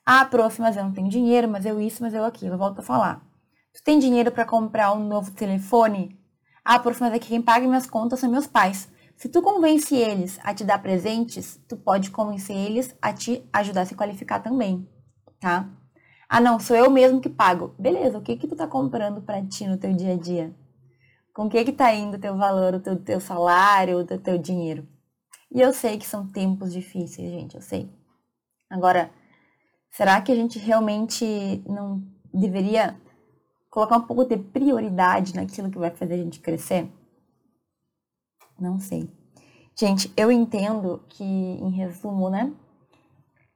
Ah, 0.06 0.26
prof, 0.26 0.60
mas 0.60 0.76
eu 0.76 0.84
não 0.84 0.92
tenho 0.92 1.08
dinheiro, 1.08 1.48
mas 1.48 1.66
eu 1.66 1.80
isso, 1.80 2.04
mas 2.04 2.14
eu 2.14 2.26
aquilo. 2.26 2.58
Volto 2.58 2.80
a 2.80 2.84
falar. 2.84 3.26
Tu 3.74 3.82
tem 3.82 3.98
dinheiro 3.98 4.30
para 4.30 4.44
comprar 4.44 4.92
um 4.92 5.08
novo 5.08 5.32
telefone? 5.32 6.20
Ah, 6.66 6.80
prof, 6.80 7.00
mas 7.00 7.14
é 7.14 7.20
que 7.20 7.30
quem 7.30 7.42
paga 7.42 7.66
minhas 7.66 7.88
contas 7.88 8.20
são 8.20 8.30
meus 8.30 8.46
pais. 8.46 8.90
Se 9.20 9.28
tu 9.28 9.42
convence 9.42 9.94
eles 9.94 10.40
a 10.44 10.54
te 10.54 10.64
dar 10.64 10.82
presentes, 10.82 11.60
tu 11.68 11.76
pode 11.76 12.10
convencer 12.10 12.56
eles 12.56 12.96
a 13.02 13.12
te 13.12 13.46
ajudar 13.52 13.82
a 13.82 13.86
se 13.86 13.94
qualificar 13.94 14.40
também, 14.40 14.88
tá? 15.42 15.70
Ah, 16.30 16.40
não, 16.40 16.58
sou 16.58 16.74
eu 16.74 16.90
mesmo 16.90 17.20
que 17.20 17.28
pago. 17.28 17.76
Beleza, 17.78 18.18
o 18.18 18.22
que 18.22 18.38
que 18.38 18.48
tu 18.48 18.56
tá 18.56 18.66
comprando 18.66 19.22
para 19.22 19.46
ti 19.46 19.68
no 19.68 19.78
teu 19.78 19.92
dia 19.92 20.14
a 20.14 20.18
dia? 20.18 20.56
Com 21.34 21.48
o 21.48 21.50
que 21.50 21.66
que 21.66 21.74
tá 21.74 21.94
indo 21.94 22.16
o 22.16 22.20
teu 22.20 22.38
valor, 22.38 22.76
o 22.76 22.80
teu, 22.80 22.96
teu 22.96 23.20
salário, 23.20 24.00
o 24.00 24.06
teu, 24.06 24.18
teu 24.22 24.38
dinheiro? 24.38 24.88
E 25.52 25.60
eu 25.60 25.74
sei 25.74 25.98
que 25.98 26.08
são 26.08 26.26
tempos 26.26 26.72
difíceis, 26.72 27.30
gente, 27.30 27.56
eu 27.56 27.62
sei. 27.62 27.92
Agora, 28.70 29.12
será 29.92 30.22
que 30.22 30.32
a 30.32 30.36
gente 30.36 30.58
realmente 30.58 31.62
não 31.68 32.02
deveria 32.34 32.96
colocar 33.70 33.98
um 33.98 34.08
pouco 34.08 34.24
de 34.24 34.38
prioridade 34.38 35.36
naquilo 35.36 35.70
que 35.70 35.78
vai 35.78 35.92
fazer 35.92 36.14
a 36.14 36.24
gente 36.24 36.40
crescer? 36.40 36.90
Não 38.60 38.80
sei. 38.80 39.10
Gente, 39.76 40.12
eu 40.18 40.32
entendo 40.32 41.02
que, 41.08 41.24
em 41.24 41.70
resumo, 41.70 42.30
né? 42.30 42.52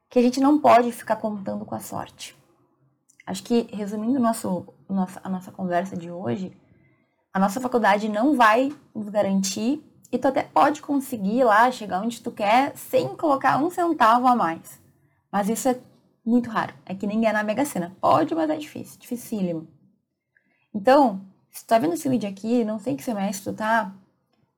Que 0.10 0.20
a 0.20 0.22
gente 0.22 0.40
não 0.40 0.60
pode 0.60 0.92
ficar 0.92 1.18
contando 1.18 1.66
com 1.66 1.76
a 1.76 1.80
sorte. 1.80 2.36
Acho 3.26 3.44
que, 3.44 3.68
resumindo 3.74 4.20
nosso, 4.20 4.66
nossa, 4.88 5.20
a 5.24 5.30
nossa 5.30 5.52
conversa 5.52 5.98
de 5.98 6.10
hoje, 6.10 6.56
a 7.34 7.40
nossa 7.40 7.60
faculdade 7.60 8.08
não 8.08 8.36
vai 8.36 8.72
nos 8.94 9.10
garantir 9.10 9.84
e 10.12 10.18
tu 10.18 10.28
até 10.28 10.44
pode 10.44 10.82
conseguir 10.82 11.44
lá 11.44 11.70
chegar 11.72 12.02
onde 12.02 12.22
tu 12.22 12.32
quer 12.32 12.78
sem 12.78 13.16
colocar 13.16 13.58
um 13.58 13.70
centavo 13.70 14.28
a 14.28 14.36
mais. 14.36 14.80
Mas 15.32 15.50
isso 15.50 15.68
é 15.68 15.80
muito 16.26 16.50
raro. 16.50 16.74
É 16.86 16.94
que 16.94 17.08
nem 17.08 17.26
é 17.26 17.34
na 17.34 17.44
Mega 17.44 17.66
Sena. 17.66 17.96
Pode, 18.00 18.36
mas 18.36 18.50
é 18.50 18.56
difícil, 18.56 19.00
dificílimo. 19.00 19.68
Então, 20.74 21.22
se 21.50 21.66
tu 21.66 21.68
tá 21.68 21.80
vendo 21.80 21.96
esse 21.96 22.08
vídeo 22.08 22.30
aqui, 22.30 22.64
não 22.64 22.80
sei 22.80 22.96
que 22.96 23.04
semestre 23.04 23.52
tu 23.52 23.58
tá, 23.58 23.94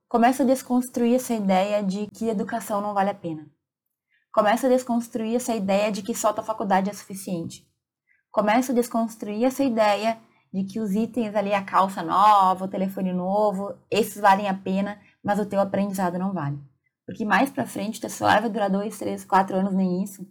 começa 0.08 0.42
a 0.42 0.46
desconstruir 0.46 1.14
essa 1.14 1.34
ideia 1.34 1.82
de 1.82 2.06
que 2.08 2.28
educação 2.28 2.80
não 2.80 2.94
vale 2.94 3.10
a 3.10 3.14
pena. 3.14 3.46
Começa 4.32 4.66
a 4.66 4.70
desconstruir 4.70 5.36
essa 5.36 5.54
ideia 5.54 5.90
de 5.90 6.02
que 6.02 6.14
só 6.14 6.32
tua 6.32 6.44
faculdade 6.44 6.90
é 6.90 6.92
suficiente 6.92 7.66
começa 8.36 8.70
a 8.70 8.74
desconstruir 8.74 9.44
essa 9.44 9.64
ideia 9.64 10.18
de 10.52 10.62
que 10.62 10.78
os 10.78 10.94
itens 10.94 11.34
ali, 11.34 11.54
a 11.54 11.64
calça 11.64 12.02
nova, 12.02 12.66
o 12.66 12.68
telefone 12.68 13.10
novo, 13.10 13.74
esses 13.90 14.20
valem 14.20 14.46
a 14.46 14.52
pena, 14.52 15.00
mas 15.24 15.38
o 15.38 15.46
teu 15.46 15.58
aprendizado 15.58 16.18
não 16.18 16.34
vale. 16.34 16.58
Porque 17.06 17.24
mais 17.24 17.48
pra 17.48 17.64
frente, 17.64 17.98
teu 17.98 18.10
celular 18.10 18.42
vai 18.42 18.50
durar 18.50 18.68
dois, 18.68 18.98
três, 18.98 19.24
quatro 19.24 19.56
anos, 19.56 19.72
nem 19.72 20.02
isso. 20.02 20.28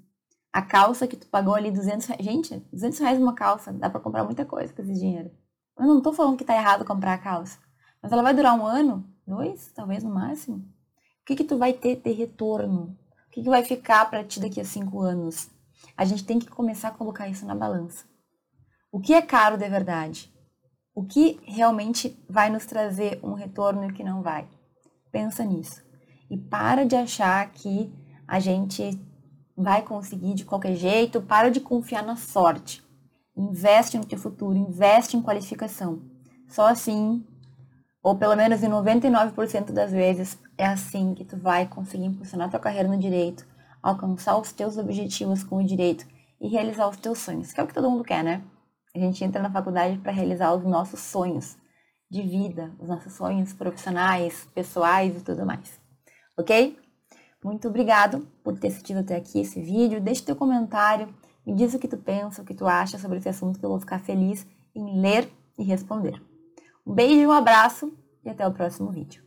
A 0.54 0.62
calça 0.62 1.08
que 1.08 1.18
tu 1.18 1.28
pagou 1.30 1.56
ali 1.56 1.72
200 1.72 2.06
reais, 2.06 2.24
gente, 2.24 2.60
200 2.72 3.00
reais 3.00 3.20
uma 3.20 3.34
calça, 3.34 3.74
dá 3.74 3.90
pra 3.90 4.00
comprar 4.00 4.24
muita 4.24 4.46
coisa 4.46 4.72
com 4.72 4.84
esse 4.84 4.94
dinheiro. 4.94 5.32
Eu 5.76 5.88
não 5.88 6.00
tô 6.00 6.14
falando 6.14 6.38
que 6.38 6.46
tá 6.46 6.54
errado 6.56 6.86
comprar 6.86 7.16
a 7.16 7.18
calça, 7.18 7.58
mas 8.04 8.12
ela 8.12 8.22
vai 8.22 8.36
durar 8.36 8.54
um 8.54 8.68
ano, 8.68 9.04
dois, 9.28 9.72
talvez 9.74 10.04
no 10.04 10.14
máximo. 10.14 10.58
O 10.58 11.26
que 11.26 11.36
que 11.36 11.44
tu 11.44 11.58
vai 11.58 11.74
ter 11.74 11.98
de 11.98 12.12
retorno? 12.12 12.98
O 13.28 13.32
que 13.32 13.42
que 13.44 13.50
vai 13.50 13.64
ficar 13.64 14.10
para 14.10 14.24
ti 14.24 14.40
daqui 14.40 14.62
a 14.62 14.66
cinco 14.66 15.02
anos? 15.02 15.50
a 15.98 16.06
gente 16.06 16.26
tem 16.26 16.40
que 16.40 16.48
começar 16.48 16.90
a 16.90 16.94
colocar 16.94 17.28
isso 17.28 17.46
na 17.46 17.56
balança. 17.56 18.06
O 18.92 19.00
que 19.00 19.14
é 19.14 19.22
caro 19.22 19.58
de 19.58 19.68
verdade? 19.68 20.34
O 20.94 21.04
que 21.04 21.40
realmente 21.44 22.18
vai 22.30 22.50
nos 22.50 22.66
trazer 22.66 23.20
um 23.22 23.34
retorno 23.34 23.84
e 23.84 23.88
o 23.88 23.94
que 23.94 24.04
não 24.04 24.22
vai? 24.22 24.48
Pensa 25.12 25.44
nisso. 25.44 25.84
E 26.30 26.38
para 26.38 26.86
de 26.86 26.96
achar 26.96 27.52
que 27.52 27.94
a 28.28 28.40
gente 28.40 29.00
vai 29.56 29.82
conseguir 29.84 30.34
de 30.34 30.46
qualquer 30.46 30.76
jeito, 30.76 31.22
para 31.22 31.50
de 31.50 31.60
confiar 31.60 32.04
na 32.04 32.16
sorte. 32.16 32.84
Investe 33.36 33.98
no 33.98 34.06
teu 34.06 34.18
futuro, 34.18 34.58
investe 34.58 35.18
em 35.18 35.22
qualificação. 35.22 36.02
Só 36.48 36.68
assim, 36.68 37.26
ou 38.06 38.16
pelo 38.16 38.36
menos 38.36 38.62
em 38.62 38.70
99% 38.70 39.72
das 39.72 39.92
vezes, 39.92 40.38
é 40.60 40.68
assim 40.68 41.16
que 41.16 41.26
tu 41.26 41.36
vai 41.38 41.66
conseguir 41.66 42.06
impulsionar 42.06 42.52
tua 42.52 42.60
carreira 42.60 42.88
no 42.88 43.00
direito, 43.00 43.48
alcançar 43.82 44.38
os 44.38 44.52
teus 44.52 44.78
objetivos 44.78 45.44
com 45.44 45.56
o 45.56 45.66
direito 45.66 46.06
e 46.40 46.48
realizar 46.48 46.88
os 46.88 46.98
teus 46.98 47.18
sonhos, 47.18 47.52
que 47.52 47.60
é 47.60 47.64
o 47.64 47.68
que 47.68 47.74
todo 47.74 47.90
mundo 47.90 48.04
quer, 48.04 48.24
né? 48.24 48.44
A 48.96 49.00
gente 49.00 49.24
entra 49.24 49.42
na 49.42 49.50
faculdade 49.50 49.98
para 49.98 50.12
realizar 50.12 50.54
os 50.54 50.64
nossos 50.64 51.00
sonhos 51.00 51.58
de 52.08 52.22
vida, 52.22 52.72
os 52.80 52.88
nossos 52.88 53.12
sonhos 53.14 53.54
profissionais, 53.54 54.48
pessoais 54.54 55.18
e 55.18 55.22
tudo 55.22 55.44
mais. 55.44 55.82
Ok? 56.38 56.78
Muito 57.44 57.68
obrigado 57.70 58.28
por 58.44 58.56
ter 58.60 58.68
assistido 58.68 59.00
até 59.00 59.16
aqui 59.16 59.40
esse 59.40 59.60
vídeo. 59.60 60.00
Deixe 60.00 60.22
teu 60.22 60.36
comentário, 60.36 61.12
me 61.44 61.56
diz 61.56 61.74
o 61.74 61.80
que 61.80 61.88
tu 61.88 61.98
pensa, 61.98 62.44
o 62.44 62.46
que 62.46 62.54
tu 62.54 62.68
acha 62.68 63.00
sobre 63.00 63.18
esse 63.18 63.30
assunto, 63.30 63.58
que 63.58 63.66
eu 63.66 63.70
vou 63.72 63.80
ficar 63.80 63.98
feliz 63.98 64.46
em 64.76 65.02
ler 65.02 65.28
e 65.58 65.64
responder. 65.64 66.22
Um 66.86 66.94
beijo, 66.94 67.28
um 67.28 67.32
abraço 67.32 67.92
e 68.24 68.30
até 68.30 68.48
o 68.48 68.54
próximo 68.54 68.92
vídeo. 68.92 69.25